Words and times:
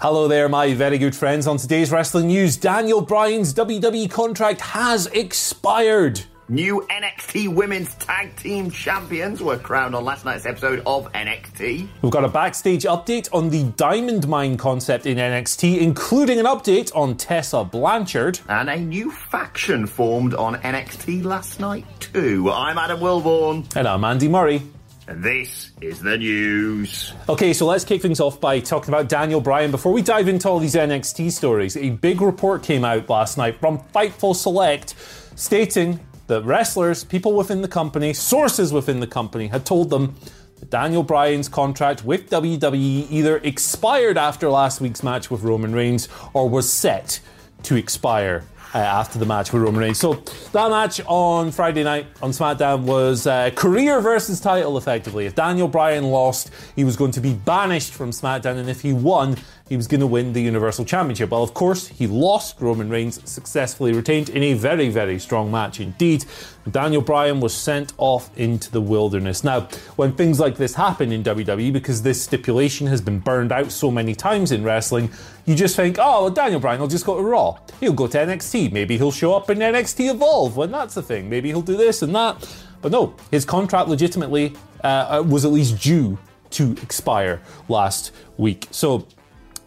Hello 0.00 0.28
there, 0.28 0.48
my 0.48 0.72
very 0.72 0.96
good 0.96 1.14
friends. 1.14 1.46
On 1.46 1.58
today's 1.58 1.92
wrestling 1.92 2.28
news, 2.28 2.56
Daniel 2.56 3.02
Bryan's 3.02 3.52
WWE 3.52 4.10
contract 4.10 4.62
has 4.62 5.04
expired. 5.08 6.22
New 6.48 6.86
NXT 6.90 7.54
Women's 7.54 7.94
Tag 7.96 8.34
Team 8.36 8.70
Champions 8.70 9.42
were 9.42 9.58
crowned 9.58 9.94
on 9.94 10.02
last 10.02 10.24
night's 10.24 10.46
episode 10.46 10.82
of 10.86 11.12
NXT. 11.12 11.86
We've 12.00 12.10
got 12.10 12.24
a 12.24 12.28
backstage 12.28 12.84
update 12.84 13.28
on 13.34 13.50
the 13.50 13.64
Diamond 13.76 14.26
Mine 14.26 14.56
concept 14.56 15.04
in 15.04 15.18
NXT, 15.18 15.78
including 15.82 16.38
an 16.38 16.46
update 16.46 16.90
on 16.96 17.14
Tessa 17.18 17.62
Blanchard. 17.62 18.40
And 18.48 18.70
a 18.70 18.80
new 18.80 19.10
faction 19.10 19.86
formed 19.86 20.32
on 20.32 20.54
NXT 20.62 21.24
last 21.24 21.60
night, 21.60 21.84
too. 22.00 22.50
I'm 22.50 22.78
Adam 22.78 23.00
Wilborn. 23.00 23.76
And 23.76 23.86
I'm 23.86 24.02
Andy 24.04 24.28
Murray. 24.28 24.62
And 25.10 25.24
this 25.24 25.72
is 25.80 25.98
the 25.98 26.16
news. 26.16 27.12
Okay, 27.28 27.52
so 27.52 27.66
let's 27.66 27.84
kick 27.84 28.00
things 28.00 28.20
off 28.20 28.40
by 28.40 28.60
talking 28.60 28.94
about 28.94 29.08
Daniel 29.08 29.40
Bryan. 29.40 29.72
Before 29.72 29.92
we 29.92 30.02
dive 30.02 30.28
into 30.28 30.48
all 30.48 30.60
these 30.60 30.76
NXT 30.76 31.32
stories, 31.32 31.76
a 31.76 31.90
big 31.90 32.20
report 32.20 32.62
came 32.62 32.84
out 32.84 33.08
last 33.10 33.36
night 33.36 33.58
from 33.58 33.80
Fightful 33.92 34.36
Select 34.36 34.94
stating 35.34 35.98
that 36.28 36.44
wrestlers, 36.44 37.02
people 37.02 37.32
within 37.32 37.60
the 37.60 37.66
company, 37.66 38.12
sources 38.12 38.72
within 38.72 39.00
the 39.00 39.06
company 39.08 39.48
had 39.48 39.66
told 39.66 39.90
them 39.90 40.14
that 40.60 40.70
Daniel 40.70 41.02
Bryan's 41.02 41.48
contract 41.48 42.04
with 42.04 42.30
WWE 42.30 43.10
either 43.10 43.38
expired 43.38 44.16
after 44.16 44.48
last 44.48 44.80
week's 44.80 45.02
match 45.02 45.28
with 45.28 45.42
Roman 45.42 45.72
Reigns 45.72 46.08
or 46.34 46.48
was 46.48 46.72
set 46.72 47.18
to 47.64 47.74
expire 47.74 48.44
uh, 48.74 48.78
after 48.78 49.18
the 49.18 49.26
match 49.26 49.52
with 49.52 49.62
Roman 49.62 49.80
Reigns. 49.80 49.98
So 49.98 50.14
that 50.52 50.70
match 50.70 51.00
on 51.06 51.50
Friday 51.50 51.82
night 51.82 52.06
on 52.22 52.30
SmackDown 52.30 52.82
was 52.82 53.26
uh, 53.26 53.50
career 53.54 54.00
versus 54.00 54.40
title, 54.40 54.78
effectively. 54.78 55.26
If 55.26 55.34
Daniel 55.34 55.68
Bryan 55.68 56.04
lost, 56.04 56.50
he 56.76 56.84
was 56.84 56.96
going 56.96 57.12
to 57.12 57.20
be 57.20 57.34
banished 57.34 57.92
from 57.92 58.10
SmackDown, 58.10 58.56
and 58.56 58.68
if 58.68 58.80
he 58.82 58.92
won, 58.92 59.36
he 59.70 59.76
was 59.76 59.86
going 59.86 60.00
to 60.00 60.06
win 60.06 60.32
the 60.32 60.42
Universal 60.42 60.84
Championship. 60.84 61.30
Well, 61.30 61.44
of 61.44 61.54
course, 61.54 61.86
he 61.86 62.08
lost. 62.08 62.60
Roman 62.60 62.90
Reigns 62.90 63.20
successfully 63.24 63.92
retained 63.92 64.28
in 64.28 64.42
a 64.42 64.54
very, 64.54 64.88
very 64.88 65.16
strong 65.20 65.48
match 65.48 65.78
indeed. 65.78 66.24
Daniel 66.68 67.00
Bryan 67.00 67.38
was 67.38 67.54
sent 67.54 67.92
off 67.96 68.36
into 68.36 68.68
the 68.72 68.80
wilderness. 68.80 69.44
Now, 69.44 69.68
when 69.94 70.12
things 70.12 70.40
like 70.40 70.56
this 70.56 70.74
happen 70.74 71.12
in 71.12 71.22
WWE, 71.22 71.72
because 71.72 72.02
this 72.02 72.20
stipulation 72.20 72.88
has 72.88 73.00
been 73.00 73.20
burned 73.20 73.52
out 73.52 73.70
so 73.70 73.92
many 73.92 74.12
times 74.12 74.50
in 74.50 74.64
wrestling, 74.64 75.08
you 75.46 75.54
just 75.54 75.76
think, 75.76 75.98
oh, 76.00 76.22
well, 76.24 76.30
Daniel 76.30 76.58
Bryan 76.58 76.80
will 76.80 76.88
just 76.88 77.06
go 77.06 77.16
to 77.16 77.22
Raw. 77.22 77.56
He'll 77.78 77.92
go 77.92 78.08
to 78.08 78.18
NXT. 78.18 78.72
Maybe 78.72 78.98
he'll 78.98 79.12
show 79.12 79.34
up 79.34 79.50
in 79.50 79.58
NXT 79.58 80.10
Evolve 80.10 80.56
when 80.56 80.72
that's 80.72 80.96
a 80.96 81.02
thing. 81.02 81.30
Maybe 81.30 81.50
he'll 81.50 81.62
do 81.62 81.76
this 81.76 82.02
and 82.02 82.12
that. 82.16 82.44
But 82.82 82.90
no, 82.90 83.14
his 83.30 83.44
contract 83.44 83.88
legitimately 83.88 84.52
uh, 84.82 85.22
was 85.24 85.44
at 85.44 85.52
least 85.52 85.80
due 85.80 86.18
to 86.50 86.72
expire 86.82 87.40
last 87.68 88.10
week. 88.36 88.66
So 88.72 89.06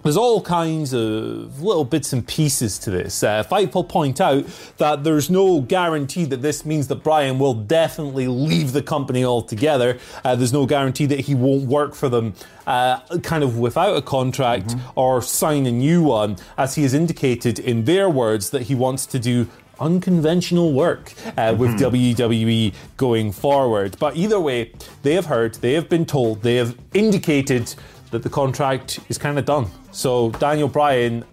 there's 0.04 0.18
all 0.18 0.42
kinds 0.42 0.94
of 0.94 1.62
little 1.62 1.86
bits 1.86 2.14
and 2.14 2.28
pieces 2.28 2.78
to 2.80 2.92
this. 2.92 3.24
Uh, 3.24 3.44
Fightful 3.44 3.88
point 3.88 4.20
out 4.22 4.46
that 4.78 5.04
there's 5.04 5.30
no 5.30 5.62
guarantee 5.62 6.26
that 6.26 6.42
this 6.42 6.66
means 6.66 6.88
that 6.90 7.04
Bryan 7.04 7.40
will 7.40 7.54
definitely 7.54 8.28
leave 8.28 8.74
the 8.74 8.84
company 8.84 9.24
altogether. 9.24 9.98
Uh, 10.24 10.36
there's 10.36 10.54
no 10.54 10.66
guarantee 10.66 11.06
that 11.08 11.22
he 11.22 11.36
won't 11.36 11.64
work 11.64 11.96
for 11.96 12.10
them 12.10 12.34
uh, 12.68 13.00
kind 13.20 13.44
of 13.44 13.58
without 13.58 13.96
a 13.96 14.02
contract 14.02 14.68
mm-hmm. 14.68 15.00
or 15.00 15.22
sign 15.22 15.66
a 15.66 15.72
new 15.72 16.04
one, 16.04 16.38
as 16.58 16.76
he 16.76 16.84
has 16.84 16.94
indicated 16.94 17.60
in 17.60 17.86
their 17.86 18.10
words 18.10 18.50
that 18.52 18.64
he 18.64 18.76
wants 18.76 19.06
to 19.06 19.20
do 19.20 19.48
unconventional 19.80 20.72
work 20.72 21.14
uh, 21.38 21.56
with 21.58 21.72
mm-hmm. 21.72 21.96
WWE 21.96 22.74
going 22.98 23.32
forward. 23.32 23.98
But 24.00 24.16
either 24.16 24.40
way, 24.40 24.72
they 25.02 25.14
have 25.16 25.26
heard, 25.26 25.56
they 25.56 25.74
have 25.74 25.90
been 25.90 26.06
told, 26.06 26.42
they 26.42 26.56
have 26.56 26.78
indicated 26.94 27.74
that 28.14 28.24
the 28.24 28.30
contract 28.30 29.00
is 29.10 29.18
kind 29.18 29.38
of 29.38 29.46
done. 29.46 29.68
So 29.92 30.32
Daniel 30.32 30.70
Bryan 30.70 31.26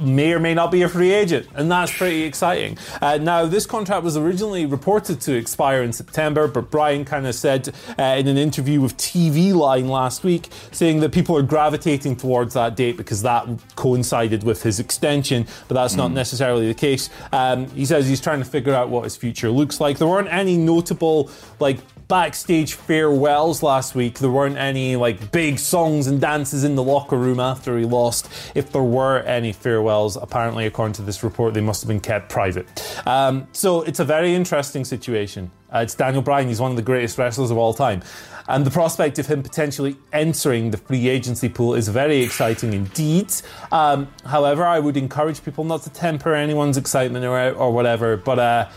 may 0.00 0.32
or 0.32 0.40
may 0.40 0.54
not 0.54 0.70
be 0.70 0.82
a 0.82 0.88
free 0.88 1.12
agent, 1.12 1.46
and 1.54 1.70
that's 1.70 1.96
pretty 1.96 2.22
exciting. 2.22 2.76
Uh, 3.00 3.18
now, 3.18 3.46
this 3.46 3.66
contract 3.66 4.02
was 4.02 4.16
originally 4.16 4.66
reported 4.66 5.20
to 5.22 5.34
expire 5.34 5.82
in 5.82 5.92
September, 5.92 6.48
but 6.48 6.70
Bryan 6.70 7.04
kind 7.04 7.26
of 7.26 7.34
said 7.34 7.72
uh, 7.98 8.02
in 8.02 8.26
an 8.26 8.36
interview 8.36 8.80
with 8.80 8.96
TV 8.96 9.54
Line 9.54 9.88
last 9.88 10.24
week, 10.24 10.48
saying 10.72 11.00
that 11.00 11.12
people 11.12 11.36
are 11.36 11.42
gravitating 11.42 12.16
towards 12.16 12.54
that 12.54 12.76
date 12.76 12.96
because 12.96 13.22
that 13.22 13.46
coincided 13.76 14.42
with 14.42 14.62
his 14.62 14.80
extension, 14.80 15.46
but 15.68 15.74
that's 15.74 15.94
mm. 15.94 15.98
not 15.98 16.12
necessarily 16.12 16.66
the 16.66 16.74
case. 16.74 17.10
Um, 17.32 17.68
he 17.70 17.84
says 17.84 18.08
he's 18.08 18.20
trying 18.20 18.40
to 18.40 18.44
figure 18.44 18.74
out 18.74 18.88
what 18.88 19.04
his 19.04 19.16
future 19.16 19.50
looks 19.50 19.80
like. 19.80 19.98
There 19.98 20.08
weren't 20.08 20.32
any 20.32 20.56
notable, 20.56 21.30
like, 21.60 21.78
backstage 22.08 22.74
farewells 22.74 23.62
last 23.62 23.94
week. 23.94 24.18
There 24.18 24.30
weren't 24.30 24.56
any 24.56 24.96
like 24.96 25.32
big 25.32 25.58
songs 25.58 26.06
and 26.06 26.20
dances 26.20 26.64
in 26.64 26.74
the 26.74 26.82
locker 26.82 27.16
room 27.16 27.40
after 27.40 27.78
he 27.78 27.84
lost. 27.84 28.28
If 28.54 28.72
there 28.72 28.82
were 28.82 29.20
any 29.20 29.52
farewells, 29.52 30.16
apparently, 30.16 30.66
according 30.66 30.94
to 30.94 31.02
this 31.02 31.22
report, 31.22 31.54
they 31.54 31.60
must 31.60 31.82
have 31.82 31.88
been 31.88 32.00
kept 32.00 32.28
private. 32.28 32.66
Um, 33.06 33.46
so 33.52 33.82
it's 33.82 34.00
a 34.00 34.04
very 34.04 34.34
interesting 34.34 34.84
situation. 34.84 35.50
Uh, 35.74 35.78
it's 35.78 35.94
Daniel 35.94 36.22
Bryan. 36.22 36.46
He's 36.48 36.60
one 36.60 36.70
of 36.70 36.76
the 36.76 36.82
greatest 36.82 37.18
wrestlers 37.18 37.50
of 37.50 37.56
all 37.56 37.74
time. 37.74 38.02
And 38.46 38.64
the 38.64 38.70
prospect 38.70 39.18
of 39.18 39.26
him 39.26 39.42
potentially 39.42 39.96
entering 40.12 40.70
the 40.70 40.76
free 40.76 41.08
agency 41.08 41.48
pool 41.48 41.74
is 41.74 41.88
very 41.88 42.22
exciting 42.22 42.74
indeed. 42.74 43.32
Um, 43.72 44.08
however, 44.24 44.64
I 44.64 44.78
would 44.78 44.96
encourage 44.98 45.42
people 45.42 45.64
not 45.64 45.82
to 45.82 45.90
temper 45.90 46.34
anyone's 46.34 46.76
excitement 46.76 47.24
or, 47.24 47.52
or 47.54 47.72
whatever. 47.72 48.18
But 48.18 48.38
uh, 48.38 48.68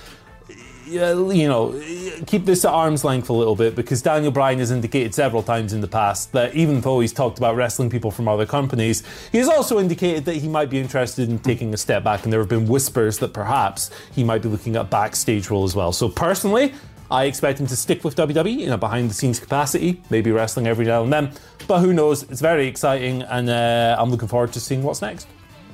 you 0.88 1.48
know, 1.48 1.80
keep 2.26 2.46
this 2.46 2.66
at 2.66 2.72
arm's 2.72 3.04
length 3.04 3.30
a 3.30 3.34
little 3.34 3.56
bit 3.56 3.76
because 3.76 4.02
Daniel 4.02 4.32
Bryan 4.32 4.60
has 4.60 4.72
indicated 4.72 5.14
several 5.14 5.44
times 5.44 5.74
in 5.74 5.82
the 5.82 5.88
past 5.88 6.32
that 6.32 6.56
even 6.56 6.82
though 6.82 7.00
he's 7.00 7.14
talked 7.14 7.38
about 7.38 7.56
wrestling 7.56 7.90
people 7.90 8.12
from 8.12 8.28
other 8.28 8.46
companies, 8.46 9.04
he 9.32 9.38
has 9.38 9.48
also 9.48 9.80
indicated 9.80 10.26
that 10.26 10.36
he 10.36 10.48
might 10.48 10.70
be 10.70 10.80
interested 10.80 11.30
in 11.30 11.40
taking 11.40 11.74
a 11.74 11.78
step 11.78 12.04
back. 12.04 12.24
And 12.24 12.32
there 12.32 12.40
have 12.40 12.50
been 12.50 12.68
whispers 12.68 13.20
that 13.20 13.34
perhaps 13.34 13.92
he 14.14 14.24
might 14.24 14.42
be 14.42 14.50
looking 14.50 14.76
at 14.76 14.90
backstage 14.90 15.50
role 15.50 15.64
as 15.64 15.76
well. 15.76 15.92
So 15.92 16.10
personally, 16.10 16.74
I 17.10 17.26
expect 17.26 17.60
him 17.60 17.68
to 17.68 17.76
stick 17.76 18.04
with 18.04 18.16
WWE 18.16 18.62
in 18.62 18.72
a 18.72 18.78
behind 18.78 19.10
the 19.10 19.14
scenes 19.14 19.40
capacity, 19.40 20.02
maybe 20.10 20.32
wrestling 20.32 20.68
every 20.68 20.86
now 20.86 21.04
and 21.04 21.12
then. 21.12 21.32
But 21.68 21.80
who 21.80 21.94
knows? 21.94 22.24
It's 22.24 22.42
very 22.42 22.68
exciting, 22.68 23.22
and 23.24 23.50
uh, 23.50 23.96
I'm 23.98 24.10
looking 24.10 24.28
forward 24.28 24.54
to 24.54 24.60
seeing 24.60 24.84
what's 24.84 25.02
next. 25.02 25.28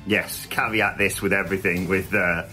Yes, 0.06 0.46
caveat 0.46 0.98
this 0.98 1.22
with 1.22 1.32
everything 1.32 1.88
with. 1.88 2.12
Uh 2.14 2.44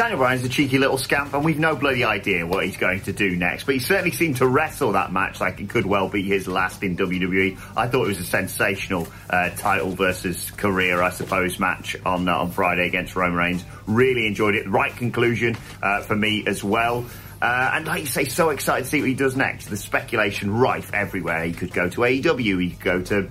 Daniel 0.00 0.18
Bryan's 0.18 0.42
a 0.46 0.48
cheeky 0.48 0.78
little 0.78 0.96
scamp, 0.96 1.34
and 1.34 1.44
we've 1.44 1.58
no 1.58 1.76
bloody 1.76 2.04
idea 2.04 2.46
what 2.46 2.64
he's 2.64 2.78
going 2.78 3.02
to 3.02 3.12
do 3.12 3.36
next. 3.36 3.64
But 3.64 3.74
he 3.74 3.80
certainly 3.80 4.12
seemed 4.12 4.38
to 4.38 4.46
wrestle 4.46 4.92
that 4.92 5.12
match 5.12 5.42
like 5.42 5.60
it 5.60 5.68
could 5.68 5.84
well 5.84 6.08
be 6.08 6.22
his 6.22 6.48
last 6.48 6.82
in 6.82 6.96
WWE. 6.96 7.58
I 7.76 7.86
thought 7.86 8.04
it 8.04 8.08
was 8.08 8.18
a 8.18 8.24
sensational 8.24 9.06
uh, 9.28 9.50
title 9.50 9.90
versus 9.90 10.52
career, 10.52 11.02
I 11.02 11.10
suppose, 11.10 11.60
match 11.60 11.96
on 12.06 12.30
uh, 12.30 12.34
on 12.34 12.50
Friday 12.50 12.86
against 12.86 13.14
Roman 13.14 13.36
Reigns. 13.36 13.64
Really 13.86 14.26
enjoyed 14.26 14.54
it. 14.54 14.66
Right 14.66 14.96
conclusion 14.96 15.58
uh, 15.82 16.00
for 16.00 16.16
me 16.16 16.44
as 16.46 16.64
well. 16.64 17.04
Uh, 17.42 17.72
and 17.74 17.86
like 17.86 18.00
you 18.00 18.06
say, 18.06 18.24
so 18.24 18.48
excited 18.48 18.84
to 18.84 18.90
see 18.90 19.00
what 19.00 19.08
he 19.08 19.14
does 19.14 19.36
next. 19.36 19.66
The 19.66 19.76
speculation 19.76 20.50
rife 20.50 20.94
everywhere. 20.94 21.44
He 21.44 21.52
could 21.52 21.74
go 21.74 21.90
to 21.90 22.00
AEW. 22.00 22.62
He 22.62 22.70
could 22.70 22.80
go 22.80 23.02
to 23.02 23.28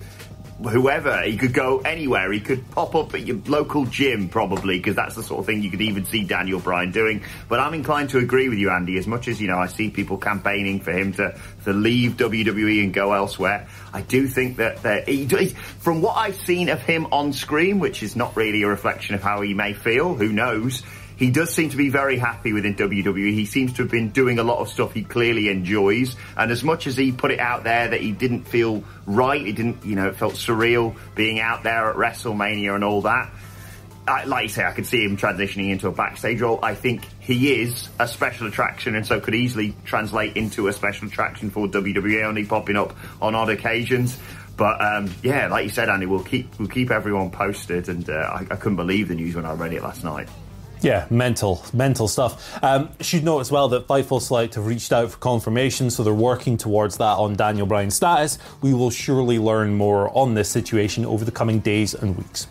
whoever. 0.63 1.21
He 1.23 1.37
could 1.37 1.53
go 1.53 1.79
anywhere. 1.79 2.31
He 2.31 2.39
could 2.39 2.69
pop 2.71 2.95
up 2.95 3.13
at 3.13 3.25
your 3.25 3.37
local 3.47 3.85
gym, 3.85 4.29
probably, 4.29 4.77
because 4.77 4.95
that's 4.95 5.15
the 5.15 5.23
sort 5.23 5.39
of 5.39 5.45
thing 5.45 5.61
you 5.61 5.71
could 5.71 5.81
even 5.81 6.05
see 6.05 6.25
Daniel 6.25 6.59
Bryan 6.59 6.91
doing. 6.91 7.23
But 7.47 7.59
I'm 7.59 7.73
inclined 7.73 8.09
to 8.11 8.17
agree 8.17 8.49
with 8.49 8.59
you, 8.59 8.69
Andy. 8.69 8.97
As 8.97 9.07
much 9.07 9.27
as 9.27 9.39
you 9.39 9.47
know, 9.47 9.57
I 9.57 9.67
see 9.67 9.89
people 9.89 10.17
campaigning 10.17 10.79
for 10.81 10.91
him 10.91 11.13
to 11.13 11.39
to 11.65 11.73
leave 11.73 12.17
WWE 12.17 12.83
and 12.83 12.93
go 12.93 13.13
elsewhere. 13.13 13.67
I 13.93 14.01
do 14.01 14.27
think 14.27 14.57
that, 14.57 15.07
he, 15.07 15.27
from 15.79 16.01
what 16.01 16.17
I've 16.17 16.35
seen 16.35 16.69
of 16.69 16.81
him 16.81 17.07
on 17.11 17.33
screen, 17.33 17.79
which 17.79 18.03
is 18.03 18.15
not 18.15 18.35
really 18.35 18.63
a 18.63 18.67
reflection 18.67 19.15
of 19.15 19.21
how 19.21 19.41
he 19.41 19.53
may 19.53 19.73
feel, 19.73 20.15
who 20.15 20.29
knows 20.29 20.83
he 21.19 21.29
does 21.29 21.53
seem 21.53 21.69
to 21.69 21.77
be 21.77 21.89
very 21.89 22.17
happy 22.17 22.53
within 22.53 22.75
WWE. 22.75 23.33
He 23.33 23.45
seems 23.45 23.73
to 23.73 23.81
have 23.83 23.91
been 23.91 24.11
doing 24.11 24.39
a 24.39 24.43
lot 24.43 24.59
of 24.59 24.69
stuff 24.69 24.93
he 24.93 25.03
clearly 25.03 25.49
enjoys. 25.49 26.15
And 26.37 26.49
as 26.49 26.63
much 26.63 26.87
as 26.87 26.95
he 26.95 27.11
put 27.11 27.31
it 27.31 27.39
out 27.39 27.65
there 27.65 27.89
that 27.89 27.99
he 27.99 28.13
didn't 28.13 28.45
feel 28.45 28.85
right, 29.05 29.45
he 29.45 29.51
didn't, 29.51 29.83
you 29.83 29.95
know, 29.95 30.07
it 30.07 30.15
felt 30.15 30.35
surreal 30.35 30.95
being 31.15 31.41
out 31.41 31.63
there 31.63 31.89
at 31.89 31.97
WrestleMania 31.97 32.73
and 32.73 32.85
all 32.85 33.01
that. 33.01 33.29
I, 34.07 34.23
like 34.23 34.43
you 34.43 34.49
say, 34.49 34.63
I 34.63 34.71
could 34.71 34.85
see 34.85 35.03
him 35.03 35.17
transitioning 35.17 35.71
into 35.71 35.89
a 35.89 35.91
backstage 35.91 36.39
role. 36.39 36.57
I 36.63 36.73
think 36.73 37.05
he 37.19 37.61
is 37.61 37.89
a 37.99 38.07
special 38.07 38.47
attraction 38.47 38.95
and 38.95 39.05
so 39.05 39.19
could 39.19 39.35
easily 39.35 39.75
translate 39.83 40.37
into 40.37 40.69
a 40.69 40.73
special 40.73 41.09
attraction 41.09 41.49
for 41.49 41.67
WWE, 41.67 42.23
only 42.23 42.45
popping 42.45 42.77
up 42.77 42.95
on 43.21 43.35
odd 43.35 43.49
occasions. 43.49 44.17
But 44.55 44.81
um, 44.81 45.13
yeah, 45.21 45.47
like 45.47 45.65
you 45.65 45.69
said, 45.69 45.89
Andy, 45.89 46.05
we'll 46.05 46.23
keep 46.23 46.57
we'll 46.57 46.69
keep 46.69 46.91
everyone 46.91 47.29
posted. 47.29 47.89
And 47.89 48.09
uh, 48.09 48.13
I, 48.13 48.47
I 48.49 48.55
couldn't 48.55 48.77
believe 48.77 49.09
the 49.09 49.15
news 49.15 49.35
when 49.35 49.45
I 49.45 49.53
read 49.53 49.73
it 49.73 49.83
last 49.83 50.05
night. 50.05 50.29
Yeah, 50.81 51.07
mental, 51.09 51.63
mental 51.73 52.07
stuff. 52.07 52.63
Um, 52.63 52.89
should 53.01 53.23
note 53.23 53.39
as 53.39 53.51
well 53.51 53.67
that 53.69 53.87
Fightful 53.87 54.21
Select 54.21 54.55
have 54.55 54.65
reached 54.65 54.93
out 54.93 55.11
for 55.11 55.17
confirmation, 55.17 55.89
so 55.89 56.03
they're 56.03 56.13
working 56.13 56.57
towards 56.57 56.97
that 56.97 57.17
on 57.17 57.35
Daniel 57.35 57.67
Bryan's 57.67 57.95
status. 57.95 58.39
We 58.61 58.73
will 58.73 58.89
surely 58.89 59.39
learn 59.39 59.73
more 59.75 60.15
on 60.17 60.35
this 60.35 60.49
situation 60.49 61.05
over 61.05 61.25
the 61.25 61.31
coming 61.31 61.59
days 61.59 61.93
and 61.93 62.17
weeks. 62.17 62.47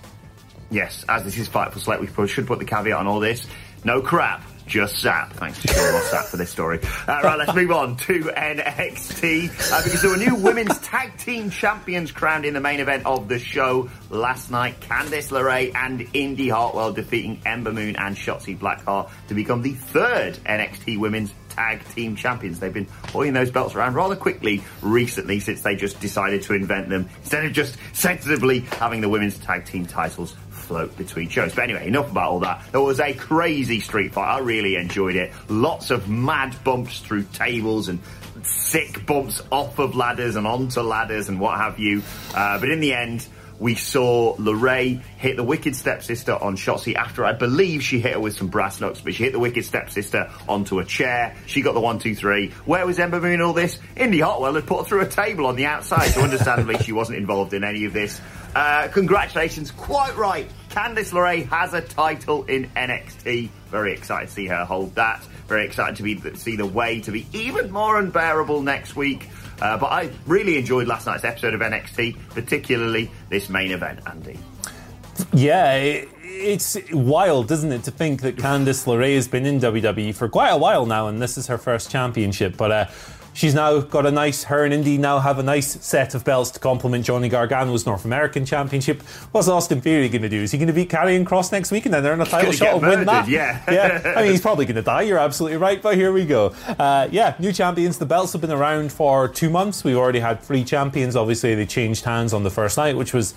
Yes, 0.71 1.05
as 1.09 1.25
this 1.25 1.39
is 1.39 1.49
Fightful 1.49 1.79
Select, 1.79 2.17
we 2.17 2.29
should 2.29 2.47
put 2.47 2.59
the 2.59 2.67
caveat 2.67 2.99
on 2.99 3.07
all 3.07 3.21
this. 3.21 3.47
No 3.85 4.03
crap 4.03 4.43
just 4.69 5.03
Sapp. 5.03 5.33
Thanks 5.33 5.61
to 5.63 5.69
Sean 5.69 5.95
Ross 5.95 6.11
Sapp 6.11 6.25
for 6.27 6.37
this 6.37 6.51
story. 6.51 6.79
Uh, 6.83 7.21
right, 7.25 7.39
let's 7.39 7.55
move 7.55 7.71
on 7.73 7.97
to 7.97 8.21
NXT 8.21 9.73
uh, 9.73 9.83
because 9.83 10.03
there 10.03 10.11
were 10.11 10.17
new 10.17 10.35
women's 10.35 10.79
tag 10.83 11.17
team 11.19 11.51
champions 11.51 12.13
crowned 12.13 12.45
in 12.45 12.55
the 12.55 12.61
main 12.61 12.81
event 12.81 13.07
of 13.07 13.29
the 13.29 13.39
show 13.39 13.91
last 14.11 14.51
night. 14.51 14.79
Candice 14.81 15.31
LeRae 15.31 15.75
and 15.75 16.07
Indy 16.13 16.49
Hartwell 16.49 16.93
defeating 16.93 17.41
Ember 17.47 17.73
Moon 17.73 17.97
and 17.97 18.17
Shotzi 18.17 18.57
Blackheart 18.57 19.11
to 19.29 19.35
become 19.35 19.63
the 19.63 19.73
third 19.73 20.35
NXT 20.45 20.99
women's 20.99 21.33
tag 21.49 21.83
team 21.89 22.15
champions. 22.15 22.61
They've 22.61 22.73
been 22.73 22.87
holding 23.11 23.33
those 23.33 23.51
belts 23.51 23.75
around 23.75 23.95
rather 23.95 24.15
quickly 24.15 24.63
recently 24.81 25.41
since 25.41 25.63
they 25.63 25.75
just 25.75 25.99
decided 26.01 26.43
to 26.43 26.55
invent 26.55 26.89
them 26.89 27.09
instead 27.19 27.45
of 27.45 27.53
just 27.53 27.77
sensitively 27.95 28.61
having 28.61 29.01
the 29.01 29.09
women's 29.09 29.39
tag 29.39 29.65
team 29.65 29.85
titles 29.85 30.37
float 30.69 30.97
between 30.97 31.29
shows. 31.29 31.55
But 31.55 31.65
anyway, 31.65 31.89
enough 31.89 32.11
about 32.11 32.31
all 32.31 32.41
that. 32.41 32.63
There 32.71 32.81
was 32.81 33.01
a 33.01 33.15
crazy 33.15 33.81
street 33.81 34.13
fight. 34.13 34.29
I 34.29 34.39
really 34.41 34.77
enjoyed 34.77 35.17
it. 35.17 35.33
Lots 35.49 35.91
of 35.91 36.09
mad 36.09 36.55
bumps 36.63 37.01
through 37.01 37.25
tables 37.33 37.89
and 37.89 37.99
sick 38.43 39.05
bumps 39.07 39.43
off 39.51 39.79
of 39.79 39.97
ladders 39.97 40.37
and 40.37 40.47
onto 40.47 40.81
ladders 40.83 41.29
and 41.29 41.41
what 41.41 41.57
have 41.59 41.79
you. 41.79 42.03
Uh, 42.35 42.61
but 42.61 42.69
in 42.71 42.81
the 42.81 42.93
end, 42.95 43.27
we 43.59 43.75
saw 43.75 44.37
LeRae 44.37 45.03
hit 45.19 45.37
the 45.37 45.45
Wicked 45.45 45.75
Stepsister 45.75 46.33
on 46.33 46.57
Shotzi 46.57 46.95
after 46.95 47.25
I 47.25 47.33
believe 47.33 47.83
she 47.83 48.01
hit 48.01 48.15
her 48.15 48.21
with 48.21 48.37
some 48.37 48.49
brass 48.49 48.81
knucks, 48.81 49.01
but 49.01 49.15
she 49.15 49.25
hit 49.25 49.33
the 49.33 49.39
Wicked 49.39 49.65
Stepsister 49.65 50.31
onto 50.49 50.79
a 50.79 50.85
chair. 50.85 51.37
She 51.47 51.63
got 51.63 51.75
the 51.75 51.81
one, 51.81 51.99
two, 51.99 52.15
three. 52.15 52.51
Where 52.65 52.87
was 52.87 52.99
Ember 52.99 53.21
Moon 53.21 53.41
all 53.41 53.53
this? 53.53 53.79
Indy 53.97 54.21
Hartwell 54.21 54.55
had 54.55 54.67
put 54.67 54.79
her 54.79 54.85
through 54.85 55.01
a 55.01 55.09
table 55.09 55.47
on 55.47 55.57
the 55.57 55.67
outside, 55.67 56.09
so 56.09 56.23
understandably 56.23 56.79
she 56.79 56.93
wasn't 56.93 57.19
involved 57.19 57.53
in 57.53 57.65
any 57.65 57.85
of 57.85 57.93
this. 57.93 58.21
Uh, 58.55 58.89
congratulations, 58.89 59.71
quite 59.71 60.17
right. 60.17 60.49
Candice 60.71 61.13
LeRae 61.13 61.49
has 61.49 61.75
a 61.75 61.81
title 61.81 62.45
in 62.45 62.69
NXT. 62.71 63.51
Very 63.71 63.93
excited 63.93 64.29
to 64.29 64.33
see 64.33 64.47
her 64.47 64.65
hold 64.65 64.95
that. 64.95 65.23
Very 65.49 65.65
excited 65.65 65.97
to 65.97 66.03
be 66.03 66.21
see 66.35 66.57
the 66.57 66.67
way 66.67 67.01
to 67.01 67.11
be 67.11 67.27
even 67.33 67.71
more 67.71 67.99
unbearable 67.99 68.63
next 68.63 68.95
week. 68.95 69.29
Uh, 69.61 69.77
but 69.77 69.87
I 69.87 70.11
really 70.27 70.57
enjoyed 70.57 70.87
last 70.87 71.07
night's 71.07 71.25
episode 71.25 71.55
of 71.55 71.61
NXT, 71.61 72.17
particularly 72.31 73.11
this 73.29 73.49
main 73.49 73.73
event, 73.73 74.01
Andy. 74.07 74.39
Yeah, 75.33 75.75
it, 75.75 76.09
it's 76.23 76.77
wild, 76.93 77.51
isn't 77.51 77.73
it, 77.73 77.83
to 77.85 77.91
think 77.91 78.23
that 78.23 78.37
Candice 78.37 78.87
LeRae 78.87 79.17
has 79.17 79.27
been 79.27 79.47
in 79.47 79.59
WWE 79.59 80.15
for 80.15 80.29
quite 80.29 80.51
a 80.51 80.57
while 80.57 80.87
now, 80.87 81.09
and 81.09 81.21
this 81.21 81.37
is 81.37 81.49
her 81.49 81.59
first 81.59 81.91
championship. 81.91 82.57
But 82.57 82.71
uh, 82.71 82.87
She's 83.39 83.55
now 83.55 83.79
got 83.79 84.05
a 84.05 84.11
nice, 84.11 84.43
her 84.43 84.65
and 84.65 84.75
Indy 84.75 84.99
now 84.99 85.21
have 85.21 85.39
a 85.39 85.45
nice 85.45 85.81
set 85.81 86.17
of 86.17 86.25
belts 86.25 86.51
to 86.51 86.59
complement 86.59 87.05
Johnny 87.05 87.31
Gargano's 87.31 87.87
North 87.87 88.05
American 88.05 88.45
Championship. 88.45 89.01
What's 89.31 89.47
Austin 89.47 89.81
Theory 89.81 90.09
going 90.09 90.23
to 90.23 90.29
do? 90.29 90.43
Is 90.43 90.51
he 90.51 90.59
going 90.59 90.67
to 90.67 90.73
beat 90.73 90.91
Karrion 90.91 91.25
Kross 91.25 91.53
next 91.53 91.71
week 91.71 91.85
and 91.85 91.95
then 91.95 92.05
earn 92.05 92.21
a 92.21 92.27
title 92.27 92.51
shot 92.51 92.75
of 92.75 92.83
win 92.83 93.07
that? 93.07 93.29
Yeah. 93.29 93.63
yeah. 93.71 94.15
I 94.17 94.23
mean, 94.23 94.33
he's 94.33 94.41
probably 94.41 94.65
going 94.65 94.75
to 94.75 94.83
die. 94.83 95.03
You're 95.03 95.21
absolutely 95.21 95.57
right, 95.57 95.81
but 95.81 95.95
here 95.95 96.11
we 96.11 96.27
go. 96.27 96.53
Uh, 96.67 97.07
yeah, 97.13 97.37
new 97.39 97.53
champions. 97.53 97.97
The 97.97 98.07
belts 98.07 98.33
have 98.33 98.41
been 98.41 98.51
around 98.51 98.91
for 98.91 99.29
two 99.29 99.51
months. 99.51 99.85
We've 99.85 99.97
already 99.97 100.19
had 100.19 100.43
three 100.43 100.65
champions. 100.65 101.15
Obviously, 101.15 101.55
they 101.55 101.65
changed 101.65 102.05
hands 102.05 102.33
on 102.33 102.43
the 102.43 102.51
first 102.51 102.77
night, 102.77 102.97
which 102.97 103.15
was 103.15 103.35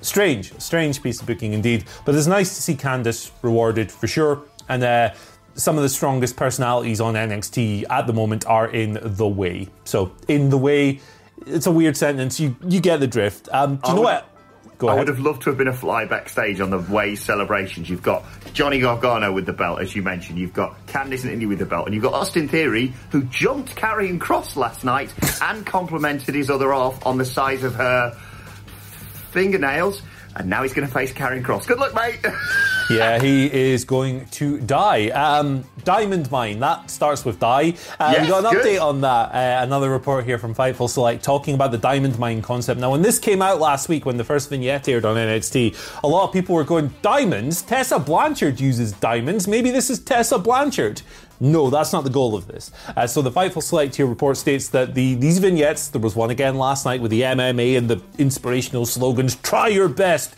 strange, 0.00 0.52
strange 0.60 1.00
piece 1.00 1.20
of 1.20 1.28
booking 1.28 1.52
indeed. 1.52 1.84
But 2.04 2.16
it's 2.16 2.26
nice 2.26 2.56
to 2.56 2.60
see 2.60 2.74
Candice 2.74 3.30
rewarded 3.40 3.92
for 3.92 4.08
sure. 4.08 4.42
And 4.68 4.82
uh, 4.82 5.14
some 5.54 5.76
of 5.76 5.82
the 5.82 5.88
strongest 5.88 6.36
personalities 6.36 7.00
on 7.00 7.14
NXT 7.14 7.84
at 7.90 8.06
the 8.06 8.12
moment 8.12 8.46
are 8.46 8.68
in 8.68 8.98
the 9.00 9.28
way. 9.28 9.68
So, 9.84 10.12
in 10.28 10.50
the 10.50 10.58
way, 10.58 11.00
it's 11.46 11.66
a 11.66 11.72
weird 11.72 11.96
sentence. 11.96 12.40
You 12.40 12.56
you 12.66 12.80
get 12.80 13.00
the 13.00 13.06
drift. 13.06 13.48
Um, 13.52 13.76
do 13.76 13.90
you 13.90 13.94
know 13.94 14.00
would, 14.00 14.06
what? 14.06 14.30
Go 14.78 14.88
I 14.88 14.94
would 14.94 15.06
have 15.06 15.20
loved 15.20 15.42
to 15.42 15.50
have 15.50 15.58
been 15.58 15.68
a 15.68 15.72
fly 15.72 16.04
backstage 16.04 16.60
on 16.60 16.70
the 16.70 16.78
way 16.78 17.14
celebrations. 17.14 17.88
You've 17.88 18.02
got 18.02 18.24
Johnny 18.52 18.80
Gargano 18.80 19.32
with 19.32 19.46
the 19.46 19.52
belt, 19.52 19.80
as 19.80 19.94
you 19.94 20.02
mentioned. 20.02 20.38
You've 20.38 20.52
got 20.52 20.86
Candice 20.86 21.22
and 21.22 21.32
Indy 21.32 21.46
with 21.46 21.60
the 21.60 21.66
belt, 21.66 21.86
and 21.86 21.94
you've 21.94 22.02
got 22.02 22.14
Austin 22.14 22.48
Theory, 22.48 22.92
who 23.10 23.22
jumped 23.24 23.76
Karrion 23.76 24.18
Kross 24.18 24.56
last 24.56 24.84
night 24.84 25.14
and 25.40 25.64
complimented 25.64 26.34
his 26.34 26.50
other 26.50 26.72
half 26.72 27.06
on 27.06 27.18
the 27.18 27.24
size 27.24 27.62
of 27.62 27.74
her 27.76 28.18
fingernails 29.30 30.02
and 30.36 30.48
now 30.48 30.62
he's 30.62 30.74
going 30.74 30.86
to 30.86 30.92
face 30.92 31.12
Karrion 31.12 31.42
Kross. 31.42 31.66
Good 31.66 31.78
luck, 31.78 31.94
mate. 31.94 32.20
yeah, 32.90 33.18
he 33.20 33.46
is 33.46 33.84
going 33.84 34.26
to 34.26 34.60
die. 34.60 35.08
Um, 35.08 35.64
Diamond 35.84 36.30
Mine, 36.30 36.58
that 36.60 36.90
starts 36.90 37.24
with 37.24 37.38
die. 37.38 37.74
Uh, 37.98 38.12
yes, 38.12 38.22
we 38.22 38.28
got 38.28 38.44
an 38.44 38.52
good. 38.52 38.64
update 38.64 38.82
on 38.82 39.00
that. 39.02 39.34
Uh, 39.34 39.64
another 39.64 39.90
report 39.90 40.24
here 40.24 40.38
from 40.38 40.54
Fightful 40.54 40.88
Select 40.88 41.22
talking 41.22 41.54
about 41.54 41.70
the 41.70 41.78
Diamond 41.78 42.18
Mine 42.18 42.42
concept. 42.42 42.80
Now, 42.80 42.90
when 42.90 43.02
this 43.02 43.18
came 43.18 43.42
out 43.42 43.60
last 43.60 43.88
week, 43.88 44.06
when 44.06 44.16
the 44.16 44.24
first 44.24 44.50
vignette 44.50 44.88
aired 44.88 45.04
on 45.04 45.16
NXT, 45.16 46.02
a 46.02 46.06
lot 46.06 46.26
of 46.26 46.32
people 46.32 46.54
were 46.54 46.64
going, 46.64 46.92
Diamonds? 47.02 47.62
Tessa 47.62 47.98
Blanchard 47.98 48.60
uses 48.60 48.92
diamonds. 48.92 49.48
Maybe 49.48 49.70
this 49.70 49.90
is 49.90 49.98
Tessa 49.98 50.38
Blanchard. 50.38 51.02
No, 51.40 51.68
that's 51.68 51.92
not 51.92 52.04
the 52.04 52.10
goal 52.10 52.36
of 52.36 52.46
this. 52.46 52.70
Uh, 52.96 53.06
so 53.06 53.20
the 53.20 53.30
Fightful 53.30 53.62
Select 53.62 53.96
here 53.96 54.06
report 54.06 54.36
states 54.36 54.68
that 54.68 54.94
the 54.94 55.14
these 55.14 55.38
vignettes, 55.38 55.88
there 55.88 56.00
was 56.00 56.14
one 56.14 56.30
again 56.30 56.56
last 56.56 56.84
night 56.86 57.00
with 57.00 57.10
the 57.10 57.22
MMA 57.22 57.76
and 57.76 57.90
the 57.90 58.00
inspirational 58.18 58.86
slogans, 58.86 59.34
try 59.36 59.68
your 59.68 59.88
best, 59.88 60.36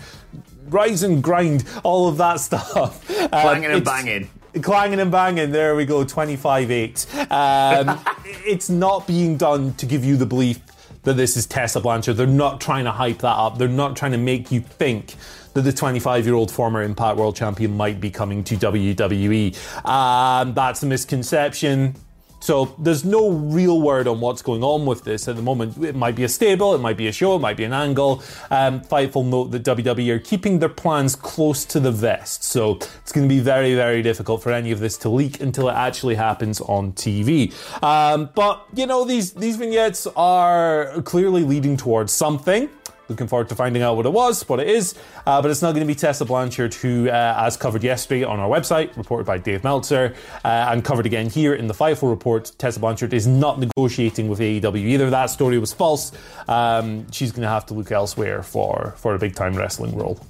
rise 0.68 1.02
and 1.02 1.22
grind, 1.22 1.64
all 1.82 2.08
of 2.08 2.16
that 2.18 2.40
stuff. 2.40 3.02
Uh, 3.26 3.42
clanging 3.42 3.70
and 3.72 3.84
banging. 3.84 4.30
Clanging 4.62 5.00
and 5.00 5.10
banging, 5.10 5.50
there 5.50 5.74
we 5.74 5.84
go, 5.84 6.04
25 6.04 6.70
8. 6.70 7.06
Um, 7.32 8.00
it's 8.24 8.70
not 8.70 9.04
being 9.06 9.36
done 9.36 9.74
to 9.74 9.86
give 9.86 10.04
you 10.04 10.16
the 10.16 10.26
belief 10.26 10.60
that 11.02 11.14
this 11.14 11.36
is 11.36 11.46
Tessa 11.46 11.80
Blanchard. 11.80 12.16
They're 12.16 12.26
not 12.26 12.60
trying 12.60 12.84
to 12.84 12.92
hype 12.92 13.18
that 13.18 13.36
up. 13.36 13.58
They're 13.58 13.68
not 13.68 13.96
trying 13.96 14.12
to 14.12 14.18
make 14.18 14.52
you 14.52 14.60
think 14.60 15.14
that 15.54 15.62
the 15.62 15.72
25 15.72 16.26
year 16.26 16.34
old 16.34 16.50
former 16.50 16.82
Impact 16.82 17.16
World 17.16 17.34
Champion 17.34 17.76
might 17.76 18.00
be 18.00 18.10
coming 18.10 18.44
to 18.44 18.56
WWE. 18.56 19.56
Um, 19.88 20.52
that's 20.52 20.82
a 20.82 20.86
misconception. 20.86 21.94
So 22.40 22.74
there's 22.78 23.04
no 23.04 23.30
real 23.30 23.80
word 23.80 24.06
on 24.06 24.20
what's 24.20 24.42
going 24.42 24.62
on 24.62 24.86
with 24.86 25.04
this 25.04 25.26
at 25.28 25.36
the 25.36 25.42
moment. 25.42 25.82
It 25.82 25.96
might 25.96 26.14
be 26.14 26.24
a 26.24 26.28
stable, 26.28 26.74
it 26.74 26.78
might 26.78 26.96
be 26.96 27.08
a 27.08 27.12
show, 27.12 27.36
it 27.36 27.40
might 27.40 27.56
be 27.56 27.64
an 27.64 27.72
angle. 27.72 28.22
Um, 28.50 28.80
Fightful 28.82 29.26
note 29.26 29.50
that 29.50 29.64
WWE 29.64 30.08
are 30.10 30.18
keeping 30.18 30.58
their 30.58 30.68
plans 30.68 31.16
close 31.16 31.64
to 31.66 31.80
the 31.80 31.90
vest, 31.90 32.44
so 32.44 32.76
it's 32.76 33.12
going 33.12 33.28
to 33.28 33.34
be 33.34 33.40
very, 33.40 33.74
very 33.74 34.02
difficult 34.02 34.42
for 34.42 34.52
any 34.52 34.70
of 34.70 34.80
this 34.80 34.96
to 34.98 35.08
leak 35.08 35.40
until 35.40 35.68
it 35.68 35.74
actually 35.74 36.14
happens 36.14 36.60
on 36.60 36.92
TV. 36.92 37.52
Um, 37.82 38.30
but 38.34 38.66
you 38.74 38.86
know, 38.86 39.04
these 39.04 39.32
these 39.32 39.56
vignettes 39.56 40.06
are 40.16 41.02
clearly 41.02 41.42
leading 41.42 41.76
towards 41.76 42.12
something. 42.12 42.68
Looking 43.08 43.28
forward 43.28 43.48
to 43.50 43.54
finding 43.54 43.82
out 43.82 43.96
what 43.96 44.06
it 44.06 44.12
was, 44.12 44.48
what 44.48 44.60
it 44.60 44.68
is. 44.68 44.94
Uh, 45.26 45.40
but 45.40 45.50
it's 45.50 45.62
not 45.62 45.74
going 45.74 45.86
to 45.86 45.92
be 45.92 45.94
Tessa 45.94 46.24
Blanchard, 46.24 46.74
who, 46.74 47.08
uh, 47.08 47.34
as 47.38 47.56
covered 47.56 47.84
yesterday 47.84 48.24
on 48.24 48.40
our 48.40 48.48
website, 48.48 48.96
reported 48.96 49.24
by 49.24 49.38
Dave 49.38 49.62
Meltzer, 49.64 50.14
uh, 50.44 50.68
and 50.70 50.84
covered 50.84 51.06
again 51.06 51.28
here 51.28 51.54
in 51.54 51.66
the 51.66 51.74
Fightful 51.74 52.10
report, 52.10 52.52
Tessa 52.58 52.80
Blanchard 52.80 53.12
is 53.12 53.26
not 53.26 53.60
negotiating 53.60 54.28
with 54.28 54.40
AEW 54.40 54.76
either. 54.76 55.10
That 55.10 55.26
story 55.26 55.58
was 55.58 55.72
false. 55.72 56.12
Um, 56.48 57.10
she's 57.12 57.32
going 57.32 57.42
to 57.42 57.48
have 57.48 57.66
to 57.66 57.74
look 57.74 57.92
elsewhere 57.92 58.42
for, 58.42 58.94
for 58.96 59.14
a 59.14 59.18
big 59.18 59.34
time 59.34 59.54
wrestling 59.54 59.96
role. 59.96 60.20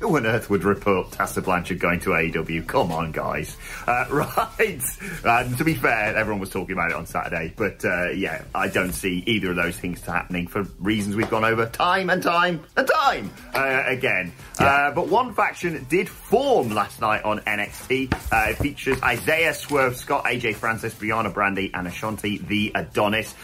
Who 0.00 0.16
on 0.16 0.26
earth 0.26 0.50
would 0.50 0.64
report 0.64 1.12
Tessa 1.12 1.40
Blanchard 1.40 1.78
going 1.78 2.00
to 2.00 2.10
AEW? 2.10 2.66
Come 2.66 2.90
on, 2.90 3.12
guys. 3.12 3.56
Uh, 3.86 4.04
right. 4.10 4.82
Uh, 5.24 5.56
to 5.56 5.64
be 5.64 5.74
fair, 5.74 6.16
everyone 6.16 6.40
was 6.40 6.50
talking 6.50 6.72
about 6.72 6.90
it 6.90 6.96
on 6.96 7.06
Saturday, 7.06 7.52
but 7.56 7.84
uh, 7.84 8.10
yeah, 8.10 8.42
I 8.54 8.68
don't 8.68 8.92
see 8.92 9.22
either 9.26 9.50
of 9.50 9.56
those 9.56 9.76
things 9.76 10.00
happening 10.00 10.48
for 10.48 10.62
reasons 10.78 11.16
we've 11.16 11.30
gone 11.30 11.44
over 11.44 11.66
time 11.66 12.10
and 12.10 12.22
time 12.22 12.64
and 12.76 12.88
time 12.88 13.30
uh, 13.54 13.84
again. 13.86 14.32
Yeah. 14.60 14.66
Uh, 14.66 14.94
but 14.94 15.08
one 15.08 15.32
faction 15.34 15.86
did 15.88 16.08
form 16.08 16.70
last 16.70 17.00
night 17.00 17.24
on 17.24 17.40
NXT. 17.40 18.12
Uh, 18.32 18.50
it 18.50 18.56
features 18.56 19.00
Isaiah 19.02 19.54
Swerve 19.54 19.96
Scott, 19.96 20.24
AJ 20.24 20.56
Francis, 20.56 20.94
Briana 20.94 21.32
Brandy, 21.32 21.70
and 21.72 21.86
Ashante 21.86 22.44
the 22.46 22.72
Adonis. 22.74 23.34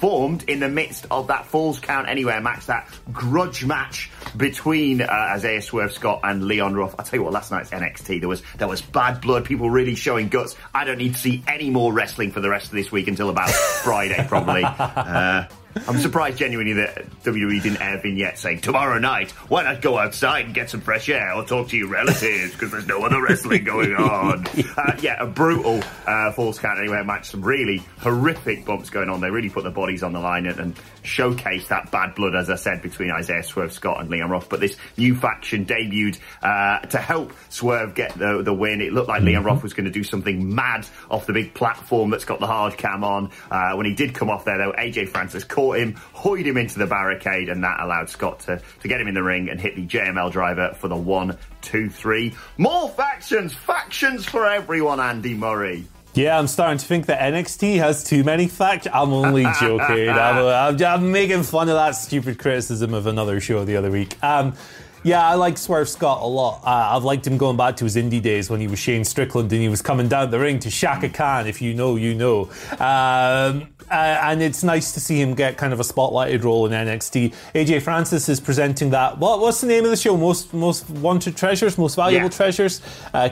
formed 0.00 0.44
in 0.44 0.60
the 0.60 0.68
midst 0.68 1.06
of 1.10 1.26
that 1.26 1.46
Falls 1.46 1.80
Count 1.80 2.08
Anywhere 2.08 2.40
match, 2.40 2.66
that 2.66 2.88
grudge 3.12 3.64
match 3.64 4.10
between 4.36 5.02
Isaiah 5.02 5.60
Swerve 5.60 5.71
Scott 5.88 6.20
and 6.24 6.44
Leon 6.44 6.74
Ruff. 6.74 6.94
I 6.98 7.02
tell 7.02 7.18
you 7.18 7.24
what, 7.24 7.32
last 7.32 7.50
night's 7.50 7.70
NXT 7.70 8.20
there 8.20 8.28
was 8.28 8.42
there 8.56 8.68
was 8.68 8.80
bad 8.82 9.20
blood, 9.20 9.44
people 9.44 9.70
really 9.70 9.94
showing 9.94 10.28
guts. 10.28 10.56
I 10.74 10.84
don't 10.84 10.98
need 10.98 11.14
to 11.14 11.20
see 11.20 11.42
any 11.46 11.70
more 11.70 11.92
wrestling 11.92 12.30
for 12.30 12.40
the 12.40 12.50
rest 12.50 12.66
of 12.66 12.72
this 12.72 12.92
week 12.92 13.08
until 13.08 13.30
about 13.30 13.50
Friday, 13.84 14.24
probably. 14.28 14.62
Uh, 14.64 15.44
I'm 15.88 15.98
surprised 15.98 16.38
genuinely 16.38 16.74
that 16.74 17.08
WWE 17.22 17.62
didn't 17.62 17.80
air 17.80 17.98
vignette 17.98 18.38
saying 18.38 18.60
tomorrow 18.60 18.98
night, 18.98 19.30
why 19.48 19.62
not 19.62 19.80
go 19.80 19.98
outside 19.98 20.46
and 20.46 20.54
get 20.54 20.70
some 20.70 20.80
fresh 20.80 21.08
air 21.08 21.32
or 21.32 21.44
talk 21.44 21.68
to 21.68 21.76
your 21.76 21.88
relatives 21.88 22.52
because 22.52 22.70
there's 22.70 22.86
no 22.86 23.04
other 23.04 23.22
wrestling 23.22 23.64
going 23.64 23.94
on. 23.96 24.46
Uh, 24.76 24.96
yeah, 25.00 25.22
a 25.22 25.26
brutal 25.26 25.82
uh, 26.06 26.32
falls 26.32 26.58
count 26.58 26.78
anywhere 26.78 27.04
match. 27.04 27.30
Some 27.30 27.42
really 27.42 27.82
horrific 27.98 28.64
bumps 28.64 28.90
going 28.90 29.08
on. 29.08 29.20
They 29.20 29.30
really 29.30 29.48
put 29.48 29.62
their 29.62 29.72
bodies 29.72 30.02
on 30.02 30.12
the 30.12 30.20
line 30.20 30.46
and, 30.46 30.58
and 30.60 30.76
showcase 31.02 31.68
that 31.68 31.90
bad 31.90 32.14
blood, 32.14 32.34
as 32.34 32.50
I 32.50 32.56
said, 32.56 32.82
between 32.82 33.10
Isaiah 33.10 33.42
Swerve 33.42 33.72
Scott 33.72 34.00
and 34.00 34.10
Leon 34.10 34.30
Ruff. 34.30 34.48
But 34.48 34.60
this 34.60 34.76
new 34.96 35.14
faction 35.14 35.64
debuted 35.64 36.18
uh, 36.42 36.80
to 36.86 36.98
help 36.98 37.32
Swerve 37.48 37.94
get 37.94 38.16
the, 38.18 38.42
the 38.42 38.54
win. 38.54 38.80
It 38.80 38.92
looked 38.92 39.08
like 39.08 39.22
Leon 39.22 39.44
Ruff 39.44 39.62
was 39.62 39.72
going 39.72 39.86
to 39.86 39.90
do 39.90 40.04
something 40.04 40.54
mad 40.54 40.86
off 41.10 41.26
the 41.26 41.32
big 41.32 41.54
platform 41.54 42.10
that's 42.10 42.24
got 42.24 42.40
the 42.40 42.46
hard 42.46 42.76
cam 42.76 43.04
on. 43.04 43.30
Uh, 43.50 43.74
when 43.74 43.86
he 43.86 43.94
did 43.94 44.14
come 44.14 44.28
off 44.30 44.44
there, 44.44 44.58
though, 44.58 44.72
AJ 44.72 45.08
Francis 45.08 45.44
caught 45.44 45.61
him, 45.70 45.94
hoid 46.14 46.44
him 46.44 46.56
into 46.56 46.78
the 46.78 46.86
barricade, 46.86 47.48
and 47.48 47.62
that 47.62 47.78
allowed 47.78 48.10
Scott 48.10 48.40
to, 48.40 48.60
to 48.80 48.88
get 48.88 49.00
him 49.00 49.06
in 49.06 49.14
the 49.14 49.22
ring 49.22 49.48
and 49.48 49.60
hit 49.60 49.76
the 49.76 49.86
JML 49.86 50.32
driver 50.32 50.74
for 50.78 50.88
the 50.88 50.96
one, 50.96 51.38
two, 51.60 51.88
three. 51.88 52.34
More 52.58 52.88
factions, 52.88 53.54
factions 53.54 54.24
for 54.24 54.46
everyone, 54.46 54.98
Andy 54.98 55.34
Murray. 55.34 55.86
Yeah, 56.14 56.38
I'm 56.38 56.46
starting 56.46 56.76
to 56.76 56.84
think 56.84 57.06
that 57.06 57.20
NXT 57.20 57.78
has 57.78 58.04
too 58.04 58.22
many 58.22 58.46
factions. 58.46 58.94
I'm 58.94 59.12
only 59.14 59.44
joking. 59.60 60.10
I'm, 60.10 60.36
I'm, 60.44 60.84
I'm, 60.84 61.12
making 61.12 61.42
fun 61.44 61.68
of 61.70 61.76
that 61.76 61.92
stupid 61.92 62.38
criticism 62.38 62.92
of 62.92 63.06
another 63.06 63.40
show 63.40 63.64
the 63.64 63.76
other 63.76 63.90
week. 63.90 64.22
Um, 64.22 64.54
yeah, 65.02 65.26
I 65.26 65.34
like 65.34 65.58
Swerve 65.58 65.88
Scott 65.88 66.22
a 66.22 66.26
lot. 66.26 66.62
Uh, 66.64 66.96
I've 66.96 67.04
liked 67.04 67.26
him 67.26 67.36
going 67.36 67.56
back 67.56 67.76
to 67.76 67.84
his 67.84 67.96
indie 67.96 68.22
days 68.22 68.48
when 68.48 68.60
he 68.60 68.68
was 68.68 68.78
Shane 68.78 69.04
Strickland 69.04 69.52
and 69.52 69.60
he 69.60 69.68
was 69.68 69.82
coming 69.82 70.08
down 70.08 70.30
the 70.30 70.38
ring 70.38 70.58
to 70.60 70.70
Chaka 70.70 71.08
Khan. 71.08 71.46
If 71.46 71.60
you 71.60 71.74
know, 71.74 71.96
you 71.96 72.14
know. 72.14 72.50
Um, 72.72 73.68
uh, 73.90 74.18
and 74.22 74.40
it's 74.40 74.62
nice 74.62 74.92
to 74.92 75.00
see 75.00 75.20
him 75.20 75.34
get 75.34 75.56
kind 75.58 75.72
of 75.72 75.80
a 75.80 75.82
spotlighted 75.82 76.44
role 76.44 76.66
in 76.66 76.72
NXT. 76.72 77.34
AJ 77.54 77.82
Francis 77.82 78.28
is 78.28 78.40
presenting 78.40 78.90
that. 78.90 79.18
What, 79.18 79.40
what's 79.40 79.60
the 79.60 79.66
name 79.66 79.84
of 79.84 79.90
the 79.90 79.96
show? 79.96 80.16
Most 80.16 80.54
most 80.54 80.88
wanted 80.88 81.36
treasures, 81.36 81.76
most 81.76 81.96
valuable 81.96 82.26
yeah. 82.26 82.30
treasures. 82.30 82.80
Uh, 83.12 83.28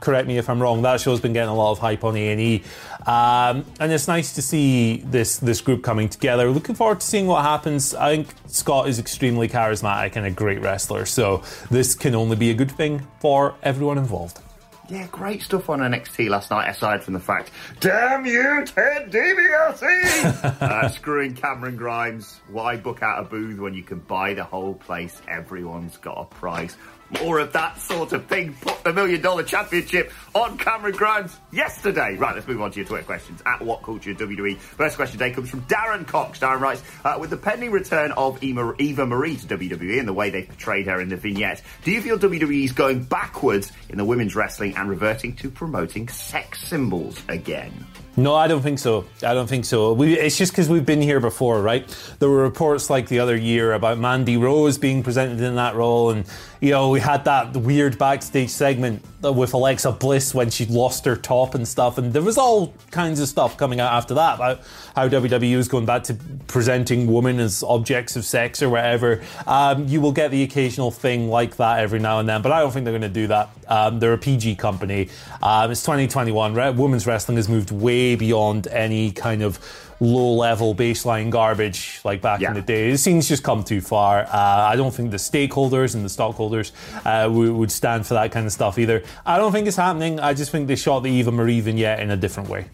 correct 0.00 0.28
me 0.28 0.38
if 0.38 0.48
I'm 0.48 0.60
wrong. 0.60 0.82
That 0.82 1.00
show's 1.00 1.20
been 1.20 1.32
getting 1.32 1.50
a 1.50 1.54
lot 1.54 1.72
of 1.72 1.78
hype 1.78 2.04
on 2.04 2.16
A 2.16 2.32
and 2.32 2.40
E, 2.40 2.62
um, 3.06 3.64
and 3.80 3.92
it's 3.92 4.08
nice 4.08 4.34
to 4.34 4.42
see 4.42 4.98
this 4.98 5.38
this 5.38 5.60
group 5.60 5.82
coming 5.82 6.08
together. 6.08 6.50
Looking 6.50 6.74
forward 6.74 7.00
to 7.00 7.06
seeing 7.06 7.26
what 7.26 7.42
happens. 7.42 7.94
I 7.94 8.16
think 8.16 8.28
Scott 8.46 8.88
is 8.88 8.98
extremely 8.98 9.48
charismatic 9.48 10.16
and 10.16 10.26
a 10.26 10.30
great 10.30 10.60
wrestler, 10.60 11.06
so 11.06 11.42
this 11.70 11.94
can 11.94 12.14
only 12.14 12.36
be 12.36 12.50
a 12.50 12.54
good 12.54 12.70
thing 12.70 13.06
for 13.20 13.54
everyone 13.62 13.98
involved. 13.98 14.40
Yeah, 14.88 15.08
great 15.10 15.42
stuff 15.42 15.68
on 15.68 15.80
NXT 15.80 16.28
last 16.28 16.52
night, 16.52 16.68
aside 16.68 17.02
from 17.02 17.14
the 17.14 17.20
fact, 17.20 17.50
damn 17.80 18.24
you, 18.24 18.64
Ted 18.64 19.10
DiBiase! 19.10 20.44
uh, 20.62 20.88
screwing 20.90 21.34
Cameron 21.34 21.76
Grimes. 21.76 22.40
Why 22.48 22.76
book 22.76 23.02
out 23.02 23.18
a 23.18 23.24
booth 23.24 23.58
when 23.58 23.74
you 23.74 23.82
can 23.82 23.98
buy 23.98 24.34
the 24.34 24.44
whole 24.44 24.74
place? 24.74 25.20
Everyone's 25.26 25.96
got 25.96 26.18
a 26.18 26.24
price. 26.24 26.76
More 27.22 27.38
of 27.38 27.52
that 27.52 27.80
sort 27.80 28.12
of 28.12 28.26
thing. 28.26 28.54
Put 28.60 28.82
the 28.82 28.92
Million 28.92 29.20
Dollar 29.20 29.44
Championship 29.44 30.12
on 30.34 30.58
Cameron 30.58 30.94
Grimes 30.94 31.36
yesterday. 31.52 32.16
Right, 32.16 32.34
let's 32.34 32.48
move 32.48 32.60
on 32.60 32.72
to 32.72 32.80
your 32.80 32.86
Twitter 32.86 33.04
questions. 33.04 33.42
At 33.46 33.62
What 33.62 33.82
Culture 33.82 34.12
WWE. 34.12 34.58
First 34.58 34.96
question 34.96 35.18
today 35.18 35.32
comes 35.32 35.50
from 35.50 35.62
Darren 35.62 36.06
Cox. 36.06 36.40
Darren 36.40 36.60
writes, 36.60 36.82
uh, 37.04 37.16
with 37.20 37.30
the 37.30 37.36
pending 37.36 37.70
return 37.70 38.12
of 38.12 38.42
Eva 38.42 39.06
Marie 39.06 39.36
to 39.36 39.46
WWE 39.46 39.98
and 39.98 40.08
the 40.08 40.12
way 40.12 40.30
they 40.30 40.42
portrayed 40.42 40.86
her 40.86 41.00
in 41.00 41.08
the 41.08 41.16
vignette, 41.16 41.62
do 41.84 41.92
you 41.92 42.02
feel 42.02 42.18
WWE 42.18 42.64
is 42.64 42.72
going 42.72 43.04
backwards 43.04 43.70
in 43.88 43.98
the 43.98 44.04
women's 44.04 44.34
wrestling 44.34 44.76
and 44.76 44.88
reverting 44.88 45.36
to 45.36 45.50
promoting 45.50 46.08
sex 46.08 46.60
symbols 46.60 47.22
again? 47.28 47.86
No, 48.18 48.34
I 48.34 48.48
don't 48.48 48.62
think 48.62 48.78
so. 48.78 49.04
I 49.22 49.34
don't 49.34 49.46
think 49.46 49.66
so. 49.66 49.92
We, 49.92 50.18
it's 50.18 50.38
just 50.38 50.52
because 50.52 50.70
we've 50.70 50.86
been 50.86 51.02
here 51.02 51.20
before, 51.20 51.60
right? 51.60 51.86
There 52.18 52.30
were 52.30 52.42
reports 52.42 52.88
like 52.88 53.08
the 53.08 53.18
other 53.18 53.36
year 53.36 53.74
about 53.74 53.98
Mandy 53.98 54.38
Rose 54.38 54.78
being 54.78 55.02
presented 55.02 55.42
in 55.42 55.56
that 55.56 55.74
role, 55.74 56.10
and 56.10 56.24
you 56.62 56.70
know 56.70 56.88
we 56.88 57.00
had 57.00 57.26
that 57.26 57.54
weird 57.54 57.98
backstage 57.98 58.48
segment 58.48 59.04
with 59.20 59.52
Alexa 59.52 59.92
Bliss 59.92 60.32
when 60.32 60.48
she 60.48 60.64
lost 60.64 61.04
her 61.04 61.14
top 61.14 61.54
and 61.54 61.68
stuff, 61.68 61.98
and 61.98 62.14
there 62.14 62.22
was 62.22 62.38
all 62.38 62.72
kinds 62.90 63.20
of 63.20 63.28
stuff 63.28 63.58
coming 63.58 63.80
out 63.80 63.92
after 63.92 64.14
that 64.14 64.36
about 64.36 64.60
how 64.94 65.06
WWE 65.08 65.56
is 65.56 65.68
going 65.68 65.84
back 65.84 66.04
to 66.04 66.14
presenting 66.46 67.12
women 67.12 67.38
as 67.38 67.62
objects 67.62 68.16
of 68.16 68.24
sex 68.24 68.62
or 68.62 68.70
whatever. 68.70 69.22
Um, 69.46 69.88
you 69.88 70.00
will 70.00 70.12
get 70.12 70.30
the 70.30 70.42
occasional 70.42 70.90
thing 70.90 71.28
like 71.28 71.56
that 71.56 71.80
every 71.80 71.98
now 71.98 72.18
and 72.20 72.26
then, 72.26 72.40
but 72.40 72.50
I 72.50 72.60
don't 72.60 72.70
think 72.70 72.84
they're 72.84 72.92
going 72.98 73.02
to 73.02 73.08
do 73.08 73.26
that. 73.26 73.50
Um, 73.68 73.98
they're 73.98 74.14
a 74.14 74.18
PG 74.18 74.54
company. 74.56 75.10
Um, 75.42 75.70
it's 75.70 75.82
2021. 75.82 76.54
Re- 76.54 76.70
women's 76.70 77.06
wrestling 77.06 77.36
has 77.36 77.48
moved 77.48 77.70
way 77.72 78.05
beyond 78.14 78.66
any 78.68 79.10
kind 79.10 79.42
of 79.42 79.58
low 80.00 80.34
level 80.34 80.74
baseline 80.74 81.30
garbage 81.30 82.00
like 82.04 82.20
back 82.20 82.40
yeah. 82.40 82.48
in 82.48 82.54
the 82.54 82.62
day. 82.62 82.90
It 82.90 82.98
seems 82.98 83.28
just 83.28 83.42
come 83.42 83.64
too 83.64 83.80
far. 83.80 84.20
Uh, 84.24 84.28
I 84.32 84.76
don't 84.76 84.94
think 84.94 85.10
the 85.10 85.16
stakeholders 85.16 85.94
and 85.94 86.04
the 86.04 86.08
stockholders 86.08 86.72
uh, 87.04 87.28
would, 87.30 87.52
would, 87.52 87.72
stand 87.72 88.06
for 88.06 88.14
that 88.14 88.32
kind 88.32 88.46
of 88.46 88.52
stuff 88.52 88.78
either. 88.78 89.02
I 89.24 89.38
don't 89.38 89.52
think 89.52 89.66
it's 89.66 89.76
happening. 89.76 90.20
I 90.20 90.34
just 90.34 90.50
think 90.50 90.68
they 90.68 90.76
shot 90.76 91.00
the 91.00 91.10
Eva 91.10 91.32
Marie 91.32 91.60
vignette 91.60 92.00
in 92.00 92.10
a 92.10 92.16
different 92.16 92.48
way. 92.48 92.66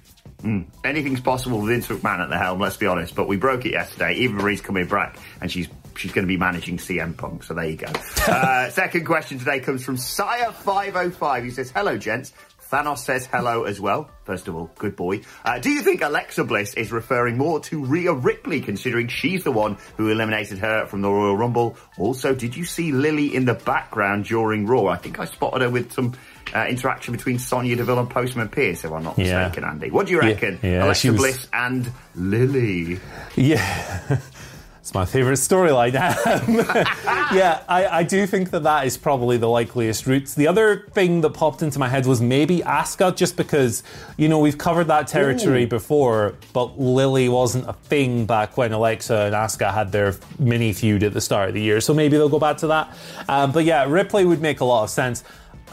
Mm. 0.42 0.66
Anything's 0.84 1.20
possible 1.20 1.60
with 1.60 1.68
Vince 1.68 1.86
McMahon 1.86 2.18
at 2.18 2.28
the 2.28 2.38
helm, 2.38 2.58
let's 2.58 2.76
be 2.76 2.86
honest. 2.86 3.14
But 3.14 3.28
we 3.28 3.36
broke 3.36 3.64
it 3.64 3.72
yesterday. 3.72 4.14
Eva 4.14 4.34
Marie's 4.34 4.60
coming 4.60 4.86
back 4.86 5.16
and 5.40 5.50
she's 5.50 5.68
she's 5.96 6.12
going 6.12 6.24
to 6.24 6.28
be 6.28 6.36
managing 6.36 6.78
CM 6.78 7.16
Punk. 7.16 7.44
So 7.44 7.54
there 7.54 7.66
you 7.66 7.76
go. 7.76 7.86
uh, 8.26 8.70
second 8.70 9.04
question 9.04 9.38
today 9.38 9.60
comes 9.60 9.84
from 9.84 9.96
Sire505. 9.96 11.44
He 11.44 11.50
says, 11.50 11.70
Hello, 11.70 11.96
gents. 11.96 12.32
Thanos 12.72 12.98
says 12.98 13.26
hello 13.26 13.64
as 13.64 13.78
well. 13.78 14.08
First 14.24 14.48
of 14.48 14.56
all, 14.56 14.70
good 14.78 14.96
boy. 14.96 15.20
Uh, 15.44 15.58
do 15.58 15.68
you 15.68 15.82
think 15.82 16.00
Alexa 16.00 16.42
Bliss 16.44 16.72
is 16.72 16.90
referring 16.90 17.36
more 17.36 17.60
to 17.60 17.84
Rhea 17.84 18.14
Ripley, 18.14 18.62
considering 18.62 19.08
she's 19.08 19.44
the 19.44 19.52
one 19.52 19.76
who 19.98 20.08
eliminated 20.08 20.58
her 20.60 20.86
from 20.86 21.02
the 21.02 21.10
Royal 21.10 21.36
Rumble? 21.36 21.76
Also, 21.98 22.34
did 22.34 22.56
you 22.56 22.64
see 22.64 22.90
Lily 22.90 23.34
in 23.34 23.44
the 23.44 23.52
background 23.52 24.24
during 24.24 24.66
Raw? 24.66 24.86
I 24.86 24.96
think 24.96 25.20
I 25.20 25.26
spotted 25.26 25.60
her 25.60 25.68
with 25.68 25.92
some 25.92 26.14
uh, 26.54 26.64
interaction 26.66 27.12
between 27.12 27.38
Sonya 27.38 27.76
Deville 27.76 27.98
and 27.98 28.08
Postman 28.08 28.48
Pearce, 28.48 28.84
if 28.84 28.90
I'm 28.90 29.02
not 29.02 29.18
yeah. 29.18 29.40
mistaken, 29.48 29.68
Andy. 29.68 29.90
What 29.90 30.06
do 30.06 30.12
you 30.12 30.20
reckon? 30.20 30.58
Yeah, 30.62 30.70
yeah, 30.70 30.84
Alexa 30.86 31.12
was... 31.12 31.20
Bliss 31.20 31.48
and 31.52 31.92
Lily. 32.14 33.00
Yeah. 33.36 34.18
It's 34.82 34.92
my 34.94 35.04
favourite 35.04 35.38
storyline. 35.38 35.92
yeah, 37.32 37.62
I, 37.68 37.86
I, 37.86 38.02
do 38.02 38.26
think 38.26 38.50
that 38.50 38.64
that 38.64 38.84
is 38.84 38.96
probably 38.96 39.36
the 39.36 39.48
likeliest 39.48 40.08
route. 40.08 40.26
The 40.30 40.48
other 40.48 40.88
thing 40.90 41.20
that 41.20 41.30
popped 41.30 41.62
into 41.62 41.78
my 41.78 41.88
head 41.88 42.04
was 42.04 42.20
maybe 42.20 42.62
Asuka, 42.62 43.14
just 43.14 43.36
because, 43.36 43.84
you 44.16 44.28
know, 44.28 44.40
we've 44.40 44.58
covered 44.58 44.88
that 44.88 45.06
territory 45.06 45.62
Ooh. 45.62 45.68
before, 45.68 46.34
but 46.52 46.80
Lily 46.80 47.28
wasn't 47.28 47.68
a 47.68 47.74
thing 47.74 48.26
back 48.26 48.56
when 48.56 48.72
Alexa 48.72 49.16
and 49.16 49.36
Asuka 49.36 49.72
had 49.72 49.92
their 49.92 50.16
mini 50.40 50.72
feud 50.72 51.04
at 51.04 51.12
the 51.12 51.20
start 51.20 51.50
of 51.50 51.54
the 51.54 51.62
year. 51.62 51.80
So 51.80 51.94
maybe 51.94 52.16
they'll 52.16 52.28
go 52.28 52.40
back 52.40 52.56
to 52.56 52.66
that. 52.66 52.92
Um, 53.28 53.52
but 53.52 53.64
yeah, 53.64 53.84
Ripley 53.88 54.24
would 54.24 54.40
make 54.40 54.58
a 54.58 54.64
lot 54.64 54.82
of 54.82 54.90
sense. 54.90 55.22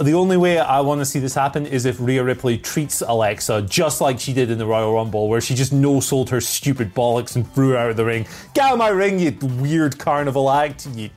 The 0.01 0.13
only 0.13 0.37
way 0.37 0.57
I 0.57 0.79
want 0.79 1.01
to 1.01 1.05
see 1.05 1.19
this 1.19 1.35
happen 1.35 1.65
is 1.65 1.85
if 1.85 1.99
Rhea 1.99 2.23
Ripley 2.23 2.57
treats 2.57 3.01
Alexa 3.01 3.63
just 3.63 3.99
like 3.99 4.17
she 4.17 4.31
did 4.31 4.49
in 4.49 4.57
the 4.57 4.65
Royal 4.65 4.93
Rumble, 4.93 5.27
where 5.27 5.41
she 5.41 5.55
just 5.55 5.73
no 5.73 5.99
sold 5.99 6.29
her 6.29 6.39
stupid 6.39 6.95
bollocks 6.95 7.35
and 7.35 7.51
threw 7.53 7.71
her 7.71 7.77
out 7.77 7.89
of 7.89 7.97
the 7.97 8.05
ring. 8.05 8.25
Get 8.53 8.63
out 8.63 8.73
of 8.73 8.79
my 8.79 8.87
ring, 8.87 9.19
you 9.19 9.37
weird 9.59 9.99
carnival 9.99 10.49
act, 10.49 10.87
you 10.95 11.09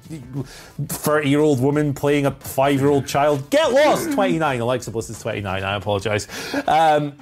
30 0.89 1.29
year 1.29 1.39
old 1.39 1.61
woman 1.61 1.95
playing 1.95 2.27
a 2.27 2.33
five 2.33 2.81
year 2.81 2.89
old 2.89 3.07
child. 3.07 3.49
Get 3.51 3.71
lost! 3.73 4.11
29. 4.11 4.61
Alexa 4.61 4.91
Bliss 4.91 5.11
is 5.11 5.21
29. 5.21 5.63
I 5.63 5.77
apologize. 5.77 6.27
Um, 6.67 7.15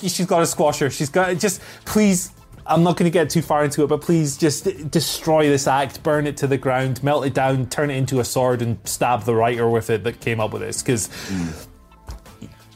she's 0.00 0.26
got 0.26 0.40
to 0.40 0.46
squash 0.46 0.78
her. 0.78 0.90
She's 0.90 1.10
got 1.10 1.26
to 1.26 1.34
just 1.34 1.60
please 1.84 2.30
I'm 2.66 2.82
not 2.82 2.96
going 2.96 3.04
to 3.04 3.10
get 3.10 3.30
too 3.30 3.42
far 3.42 3.64
into 3.64 3.84
it, 3.84 3.88
but 3.88 4.00
please 4.00 4.36
just 4.36 4.90
destroy 4.90 5.48
this 5.48 5.66
act, 5.66 6.02
burn 6.02 6.26
it 6.26 6.36
to 6.38 6.46
the 6.46 6.56
ground, 6.56 7.02
melt 7.02 7.26
it 7.26 7.34
down, 7.34 7.66
turn 7.66 7.90
it 7.90 7.96
into 7.96 8.20
a 8.20 8.24
sword, 8.24 8.62
and 8.62 8.78
stab 8.84 9.24
the 9.24 9.34
writer 9.34 9.68
with 9.68 9.90
it 9.90 10.04
that 10.04 10.20
came 10.20 10.40
up 10.40 10.52
with 10.52 10.62
this 10.62 10.82
because. 10.82 11.08
Mm. 11.08 11.66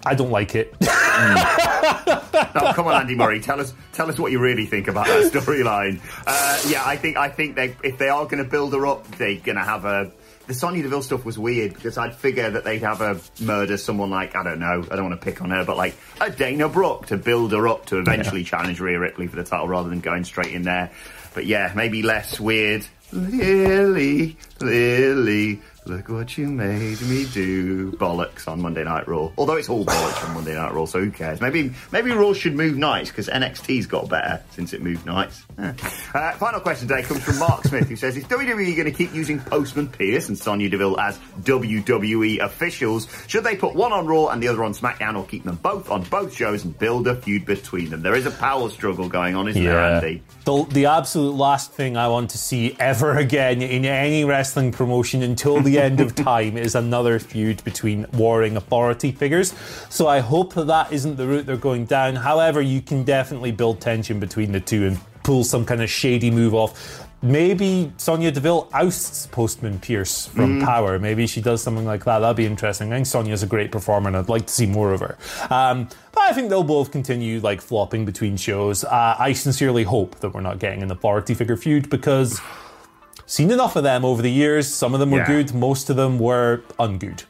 I 0.06 0.14
don't 0.14 0.30
like 0.30 0.54
it. 0.54 0.72
mm. 0.78 2.52
oh, 2.54 2.72
come 2.72 2.86
on, 2.86 3.00
Andy 3.00 3.16
Murray, 3.16 3.40
tell 3.40 3.60
us 3.60 3.74
tell 3.92 4.08
us 4.08 4.18
what 4.18 4.30
you 4.30 4.38
really 4.38 4.64
think 4.64 4.86
about 4.88 5.06
that 5.06 5.32
storyline. 5.32 6.00
Uh, 6.26 6.60
yeah, 6.68 6.82
I 6.86 6.96
think 6.96 7.16
I 7.16 7.28
think 7.28 7.56
they 7.56 7.76
if 7.82 7.98
they 7.98 8.08
are 8.08 8.24
going 8.24 8.42
to 8.42 8.48
build 8.48 8.72
her 8.74 8.86
up, 8.86 9.06
they're 9.16 9.34
going 9.34 9.56
to 9.56 9.64
have 9.64 9.84
a 9.84 10.12
the 10.48 10.54
Sonya 10.54 10.82
Deville 10.82 11.02
stuff 11.02 11.24
was 11.26 11.38
weird 11.38 11.74
because 11.74 11.98
I'd 11.98 12.14
figure 12.14 12.50
that 12.50 12.64
they'd 12.64 12.82
have 12.82 13.02
a 13.02 13.20
murder 13.38 13.76
someone 13.76 14.10
like 14.10 14.34
I 14.34 14.42
don't 14.42 14.58
know 14.58 14.82
I 14.90 14.96
don't 14.96 15.08
want 15.08 15.20
to 15.20 15.24
pick 15.24 15.42
on 15.42 15.50
her 15.50 15.62
but 15.64 15.76
like 15.76 15.94
a 16.20 16.30
Dana 16.30 16.68
Brooke 16.68 17.06
to 17.08 17.18
build 17.18 17.52
her 17.52 17.68
up 17.68 17.86
to 17.86 17.98
eventually 17.98 18.40
yeah. 18.40 18.48
challenge 18.48 18.80
Rhea 18.80 18.98
Ripley 18.98 19.26
for 19.26 19.36
the 19.36 19.44
title 19.44 19.68
rather 19.68 19.90
than 19.90 20.00
going 20.00 20.24
straight 20.24 20.52
in 20.52 20.62
there. 20.62 20.90
But 21.34 21.46
yeah, 21.46 21.72
maybe 21.74 22.02
less 22.02 22.38
weird. 22.40 22.86
Lily, 23.10 24.36
Lily, 24.60 25.62
look 25.86 26.10
what 26.10 26.36
you 26.36 26.46
made 26.48 27.00
me 27.00 27.26
do. 27.32 27.92
Bollocks 27.92 28.46
on 28.46 28.60
Monday 28.60 28.84
Night 28.84 29.08
Raw. 29.08 29.30
Although 29.38 29.54
it's 29.56 29.70
all 29.70 29.84
bollocks 29.84 30.28
on 30.28 30.34
Monday 30.34 30.54
Night 30.54 30.74
Raw, 30.74 30.84
so 30.84 31.00
who 31.00 31.10
cares? 31.10 31.40
Maybe 31.40 31.72
maybe 31.90 32.10
Raw 32.10 32.34
should 32.34 32.54
move 32.54 32.76
nights 32.76 33.08
because 33.08 33.28
NXT's 33.28 33.86
got 33.86 34.10
better 34.10 34.42
since 34.50 34.74
it 34.74 34.82
moved 34.82 35.06
nights. 35.06 35.46
Eh. 35.58 35.72
Uh, 36.14 36.32
final 36.32 36.60
question 36.60 36.86
today 36.86 37.02
comes 37.02 37.22
from 37.22 37.38
Mark 37.38 37.64
Smith, 37.64 37.88
who 37.88 37.96
says: 37.96 38.16
Is 38.16 38.24
WWE 38.24 38.76
going 38.76 38.84
to 38.84 38.92
keep 38.92 39.14
using 39.14 39.40
Postman 39.40 39.88
Pearce 39.88 40.28
and 40.28 40.38
Sonya 40.38 40.68
Deville 40.68 41.00
as 41.00 41.18
WWE 41.40 42.40
officials? 42.40 43.08
Should 43.26 43.44
they 43.44 43.56
put 43.56 43.74
one 43.74 43.92
on 43.92 44.06
Raw 44.06 44.26
and 44.26 44.42
the 44.42 44.48
other 44.48 44.64
on 44.64 44.74
SmackDown, 44.74 45.16
or 45.16 45.24
keep 45.24 45.44
them 45.44 45.56
both 45.56 45.90
on 45.90 46.02
both 46.04 46.34
shows 46.34 46.64
and 46.64 46.78
build 46.78 47.06
a 47.08 47.16
feud 47.16 47.46
between 47.46 47.88
them? 47.88 48.02
There 48.02 48.14
is 48.14 48.26
a 48.26 48.30
power 48.32 48.68
struggle 48.68 49.08
going 49.08 49.34
on, 49.34 49.48
isn't 49.48 49.64
there, 49.64 49.78
Andy? 49.80 50.22
The, 50.44 50.64
the 50.64 50.86
absolute 51.18 51.36
last 51.36 51.72
thing 51.72 51.96
I 51.96 52.06
want 52.06 52.30
to 52.30 52.38
see 52.38 52.76
ever 52.78 53.16
again 53.16 53.60
in 53.60 53.84
any 53.84 54.24
wrestling 54.24 54.70
promotion 54.70 55.24
until 55.24 55.60
the 55.60 55.76
end 55.76 55.98
of 55.98 56.14
time 56.30 56.56
is 56.56 56.76
another 56.76 57.18
feud 57.18 57.64
between 57.64 58.06
warring 58.12 58.56
authority 58.56 59.10
figures. 59.10 59.52
So 59.88 60.06
I 60.06 60.20
hope 60.20 60.54
that 60.54 60.68
that 60.68 60.92
isn't 60.92 61.16
the 61.16 61.26
route 61.26 61.44
they're 61.44 61.56
going 61.56 61.86
down. 61.86 62.14
However, 62.14 62.60
you 62.60 62.80
can 62.80 63.02
definitely 63.02 63.50
build 63.50 63.80
tension 63.80 64.20
between 64.20 64.52
the 64.52 64.60
two 64.60 64.86
and 64.86 65.00
pull 65.24 65.42
some 65.42 65.64
kind 65.64 65.82
of 65.82 65.90
shady 65.90 66.30
move 66.30 66.54
off. 66.54 67.07
Maybe 67.20 67.92
Sonya 67.96 68.30
Deville 68.30 68.68
ousts 68.72 69.26
Postman 69.26 69.80
Pearce 69.80 70.26
from 70.28 70.60
Power. 70.60 71.00
Maybe 71.00 71.26
she 71.26 71.40
does 71.40 71.60
something 71.60 71.84
like 71.84 72.04
that. 72.04 72.20
That'd 72.20 72.36
be 72.36 72.46
interesting. 72.46 72.92
I 72.92 72.96
think 72.96 73.06
Sonya's 73.06 73.42
a 73.42 73.46
great 73.46 73.72
performer, 73.72 74.06
and 74.06 74.16
I'd 74.16 74.28
like 74.28 74.46
to 74.46 74.52
see 74.52 74.66
more 74.66 74.92
of 74.92 75.00
her. 75.00 75.18
Um, 75.50 75.88
but 76.12 76.22
I 76.22 76.32
think 76.32 76.48
they'll 76.48 76.62
both 76.62 76.92
continue 76.92 77.40
like 77.40 77.60
flopping 77.60 78.04
between 78.04 78.36
shows. 78.36 78.84
Uh, 78.84 79.16
I 79.18 79.32
sincerely 79.32 79.82
hope 79.82 80.20
that 80.20 80.32
we're 80.32 80.42
not 80.42 80.60
getting 80.60 80.80
an 80.84 80.92
authority 80.92 81.34
figure 81.34 81.56
feud 81.56 81.90
because 81.90 82.40
seen 83.26 83.50
enough 83.50 83.74
of 83.74 83.82
them 83.82 84.04
over 84.04 84.22
the 84.22 84.30
years. 84.30 84.72
Some 84.72 84.94
of 84.94 85.00
them 85.00 85.10
were 85.10 85.18
Yeah. 85.18 85.26
good, 85.26 85.52
most 85.54 85.90
of 85.90 85.96
them 85.96 86.20
were 86.20 86.62
ungood. 86.78 87.24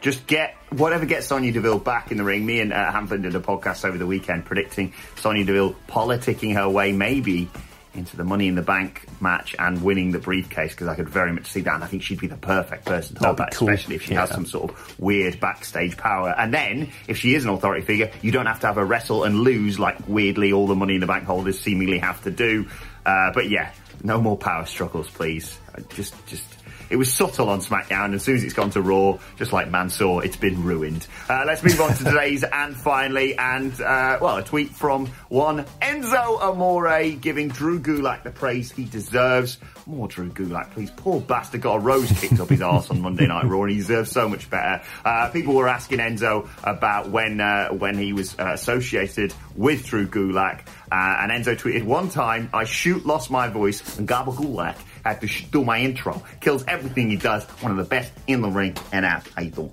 just 0.00 0.24
get 0.28 0.54
whatever 0.70 1.04
gets 1.04 1.26
Sonya 1.26 1.50
Deville 1.50 1.80
back 1.80 2.12
in 2.12 2.16
the 2.16 2.22
ring. 2.24 2.46
Me 2.46 2.60
and 2.60 2.72
uh, 2.72 2.92
did 3.08 3.34
a 3.34 3.40
podcast 3.40 3.84
over 3.84 3.98
the 3.98 4.06
weekend 4.06 4.44
predicting 4.44 4.92
Sonya 5.16 5.44
Deville 5.44 5.74
politicking 5.88 6.54
her 6.54 6.68
way 6.68 6.92
maybe 6.92 7.50
into 7.96 8.16
the 8.16 8.24
Money 8.24 8.48
in 8.48 8.54
the 8.54 8.62
Bank 8.62 9.06
match 9.20 9.54
and 9.58 9.82
winning 9.82 10.12
the 10.12 10.18
briefcase 10.18 10.72
because 10.72 10.88
I 10.88 10.94
could 10.94 11.08
very 11.08 11.32
much 11.32 11.46
see 11.46 11.60
that. 11.62 11.74
And 11.74 11.84
I 11.84 11.86
think 11.86 12.02
she'd 12.02 12.20
be 12.20 12.26
the 12.26 12.36
perfect 12.36 12.84
person 12.84 13.16
to 13.16 13.24
hold 13.24 13.36
That'd 13.38 13.52
that, 13.52 13.56
cool. 13.58 13.68
especially 13.68 13.96
if 13.96 14.02
she 14.02 14.14
has 14.14 14.30
some 14.30 14.46
sort 14.46 14.70
of 14.70 14.98
weird 15.00 15.40
backstage 15.40 15.96
power. 15.96 16.34
And 16.36 16.52
then 16.52 16.90
if 17.08 17.16
she 17.18 17.34
is 17.34 17.44
an 17.44 17.50
authority 17.50 17.84
figure, 17.84 18.10
you 18.22 18.32
don't 18.32 18.46
have 18.46 18.60
to 18.60 18.66
have 18.66 18.76
her 18.76 18.84
wrestle 18.84 19.24
and 19.24 19.40
lose 19.40 19.78
like 19.78 19.96
weirdly 20.08 20.52
all 20.52 20.66
the 20.66 20.74
Money 20.74 20.94
in 20.94 21.00
the 21.00 21.06
Bank 21.06 21.24
holders 21.24 21.58
seemingly 21.60 21.98
have 21.98 22.22
to 22.24 22.30
do. 22.30 22.68
Uh, 23.04 23.32
but 23.32 23.48
yeah, 23.48 23.72
no 24.02 24.20
more 24.20 24.36
power 24.36 24.66
struggles, 24.66 25.08
please. 25.10 25.58
Uh, 25.74 25.80
Just, 25.94 26.14
just. 26.26 26.44
It 26.88 26.96
was 26.96 27.12
subtle 27.12 27.48
on 27.48 27.60
SmackDown, 27.60 28.06
and 28.06 28.14
as 28.14 28.22
soon 28.22 28.36
as 28.36 28.44
it's 28.44 28.54
gone 28.54 28.70
to 28.70 28.82
Raw, 28.82 29.18
just 29.36 29.52
like 29.52 29.70
Mansoor, 29.70 30.24
it's 30.24 30.36
been 30.36 30.62
ruined. 30.62 31.06
Uh, 31.28 31.44
let's 31.46 31.62
move 31.62 31.80
on 31.80 31.94
to 31.94 32.04
today's 32.04 32.44
and 32.44 32.76
finally, 32.76 33.36
and 33.36 33.72
uh, 33.80 34.18
well, 34.20 34.36
a 34.36 34.42
tweet 34.42 34.70
from 34.70 35.06
one 35.28 35.64
Enzo 35.82 36.40
Amore 36.40 37.12
giving 37.12 37.48
Drew 37.48 37.80
Gulak 37.80 38.22
the 38.22 38.30
praise 38.30 38.70
he 38.70 38.84
deserves. 38.84 39.58
More 39.86 40.08
Drew 40.08 40.30
Gulak, 40.30 40.70
please. 40.72 40.90
Poor 40.90 41.20
bastard 41.20 41.60
got 41.60 41.76
a 41.76 41.78
rose 41.78 42.10
kicked 42.20 42.40
up 42.40 42.48
his 42.48 42.62
arse 42.62 42.90
on 42.90 43.00
Monday 43.00 43.26
Night 43.26 43.44
Raw, 43.44 43.62
and 43.62 43.70
he 43.70 43.78
deserves 43.78 44.10
so 44.10 44.28
much 44.28 44.48
better. 44.50 44.82
Uh, 45.04 45.30
people 45.30 45.54
were 45.54 45.68
asking 45.68 45.98
Enzo 45.98 46.48
about 46.64 47.10
when 47.10 47.40
uh, 47.40 47.68
when 47.70 47.96
he 47.96 48.12
was 48.12 48.38
uh, 48.38 48.52
associated 48.52 49.34
with 49.54 49.86
Drew 49.86 50.06
Gulak, 50.06 50.66
uh, 50.90 51.16
and 51.20 51.32
Enzo 51.32 51.56
tweeted 51.58 51.84
one 51.84 52.08
time, 52.08 52.48
"I 52.52 52.64
shoot 52.64 53.06
lost 53.06 53.30
my 53.30 53.48
voice, 53.48 53.98
and 53.98 54.08
Gabba 54.08 54.34
Gulak 54.34 54.76
had 55.08 55.20
to 55.20 55.26
sh- 55.26 55.44
do 55.50 55.64
my 55.64 55.78
intro. 55.78 56.22
Kills 56.40 56.64
everything 56.68 57.10
he 57.10 57.16
does. 57.16 57.44
One 57.60 57.70
of 57.72 57.78
the 57.78 57.84
best 57.84 58.12
in 58.26 58.40
the 58.42 58.48
ring 58.48 58.76
and 58.92 59.04
out. 59.04 59.26
How 59.34 59.42
you 59.42 59.50
doing?" 59.50 59.72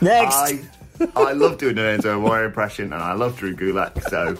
Next! 0.00 0.34
I 0.36 0.60
I 1.14 1.32
love 1.32 1.58
doing 1.58 1.78
an 1.78 2.00
Enzo 2.00 2.16
Amore 2.16 2.44
impression, 2.44 2.92
and 2.92 3.02
I 3.02 3.12
love 3.12 3.36
Drew 3.36 3.54
Gulak. 3.54 4.02
So 4.08 4.36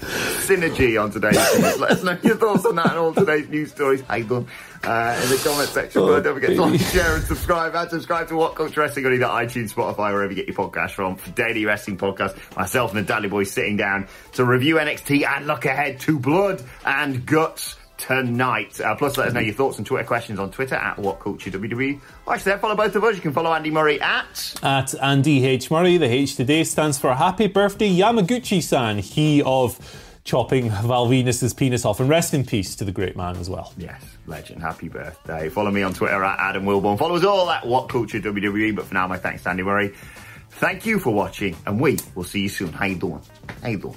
synergy 0.00 1.02
on 1.02 1.10
today's 1.10 1.36
news. 1.36 1.78
Let 1.78 1.90
us 1.92 2.02
know 2.02 2.18
your 2.22 2.36
thoughts 2.36 2.64
on 2.64 2.76
that 2.76 2.90
and 2.90 2.98
all 2.98 3.14
today's 3.14 3.48
news 3.48 3.70
stories. 3.70 4.02
You 4.14 4.24
doing? 4.24 4.48
Uh, 4.82 5.20
in 5.22 5.28
the 5.28 5.36
comment 5.44 5.68
section. 5.68 6.00
but 6.02 6.22
don't 6.22 6.34
forget 6.34 6.50
to 6.50 6.62
like, 6.62 6.80
share, 6.80 7.16
and 7.16 7.24
subscribe. 7.24 7.74
And 7.74 7.90
subscribe 7.90 8.28
to 8.28 8.36
What 8.36 8.54
Culture 8.54 8.80
Wrestling 8.80 9.06
on 9.06 9.12
either 9.12 9.26
iTunes, 9.26 9.74
Spotify, 9.74 10.12
wherever 10.12 10.32
you 10.32 10.36
get 10.36 10.46
your 10.46 10.56
podcast 10.56 10.92
from. 10.92 11.16
For 11.16 11.30
daily 11.32 11.66
wrestling 11.66 11.98
podcast, 11.98 12.56
myself 12.56 12.94
and 12.94 13.00
the 13.00 13.06
Dally 13.06 13.28
Boys 13.28 13.50
sitting 13.50 13.76
down 13.76 14.08
to 14.32 14.44
review 14.44 14.76
NXT 14.76 15.26
and 15.26 15.46
look 15.46 15.66
ahead 15.66 16.00
to 16.00 16.18
Blood 16.18 16.62
and 16.84 17.26
Guts 17.26 17.76
tonight. 18.00 18.80
Uh, 18.80 18.94
plus, 18.96 19.16
let 19.16 19.28
us 19.28 19.34
know 19.34 19.40
your 19.40 19.54
thoughts 19.54 19.78
and 19.78 19.86
Twitter 19.86 20.06
questions 20.06 20.38
on 20.38 20.50
Twitter 20.50 20.74
at 20.74 20.98
What 20.98 21.20
Culture 21.20 21.50
WWE. 21.50 22.00
Or 22.26 22.34
actually, 22.34 22.56
follow 22.56 22.74
both 22.74 22.96
of 22.96 23.04
us. 23.04 23.14
You 23.14 23.20
can 23.20 23.32
follow 23.32 23.52
Andy 23.52 23.70
Murray 23.70 24.00
at 24.00 24.54
At 24.62 24.94
Andy 25.00 25.44
H. 25.44 25.70
Murray, 25.70 25.98
the 25.98 26.06
H 26.06 26.36
today 26.36 26.64
stands 26.64 26.98
for 26.98 27.14
Happy 27.14 27.46
Birthday 27.46 27.90
Yamaguchi 27.94 28.62
san, 28.62 28.98
he 28.98 29.42
of 29.42 29.78
chopping 30.24 30.70
Val 30.70 31.06
Venis's 31.06 31.54
penis 31.54 31.84
off. 31.84 32.00
And 32.00 32.08
rest 32.08 32.34
in 32.34 32.44
peace 32.44 32.74
to 32.76 32.84
the 32.84 32.92
great 32.92 33.16
man 33.16 33.36
as 33.36 33.50
well. 33.50 33.72
Yes, 33.76 34.02
legend. 34.26 34.62
Happy 34.62 34.88
birthday. 34.88 35.48
Follow 35.48 35.70
me 35.70 35.82
on 35.82 35.92
Twitter 35.92 36.22
at 36.24 36.38
Adam 36.38 36.64
Wilborn. 36.64 36.98
Follow 36.98 37.16
us 37.16 37.24
all 37.24 37.50
at 37.50 37.66
What 37.66 37.88
Culture 37.88 38.20
WWE. 38.20 38.74
But 38.74 38.86
for 38.86 38.94
now, 38.94 39.06
my 39.06 39.18
thanks 39.18 39.42
to 39.42 39.50
Andy 39.50 39.62
Murray. 39.62 39.94
Thank 40.52 40.84
you 40.84 40.98
for 40.98 41.12
watching, 41.14 41.56
and 41.66 41.80
we 41.80 41.98
will 42.14 42.24
see 42.24 42.40
you 42.40 42.48
soon. 42.48 42.72
How 42.72 42.86
you 42.86 42.96
doing? 42.96 43.22
How 43.62 43.68
you 43.68 43.78
doing? 43.78 43.96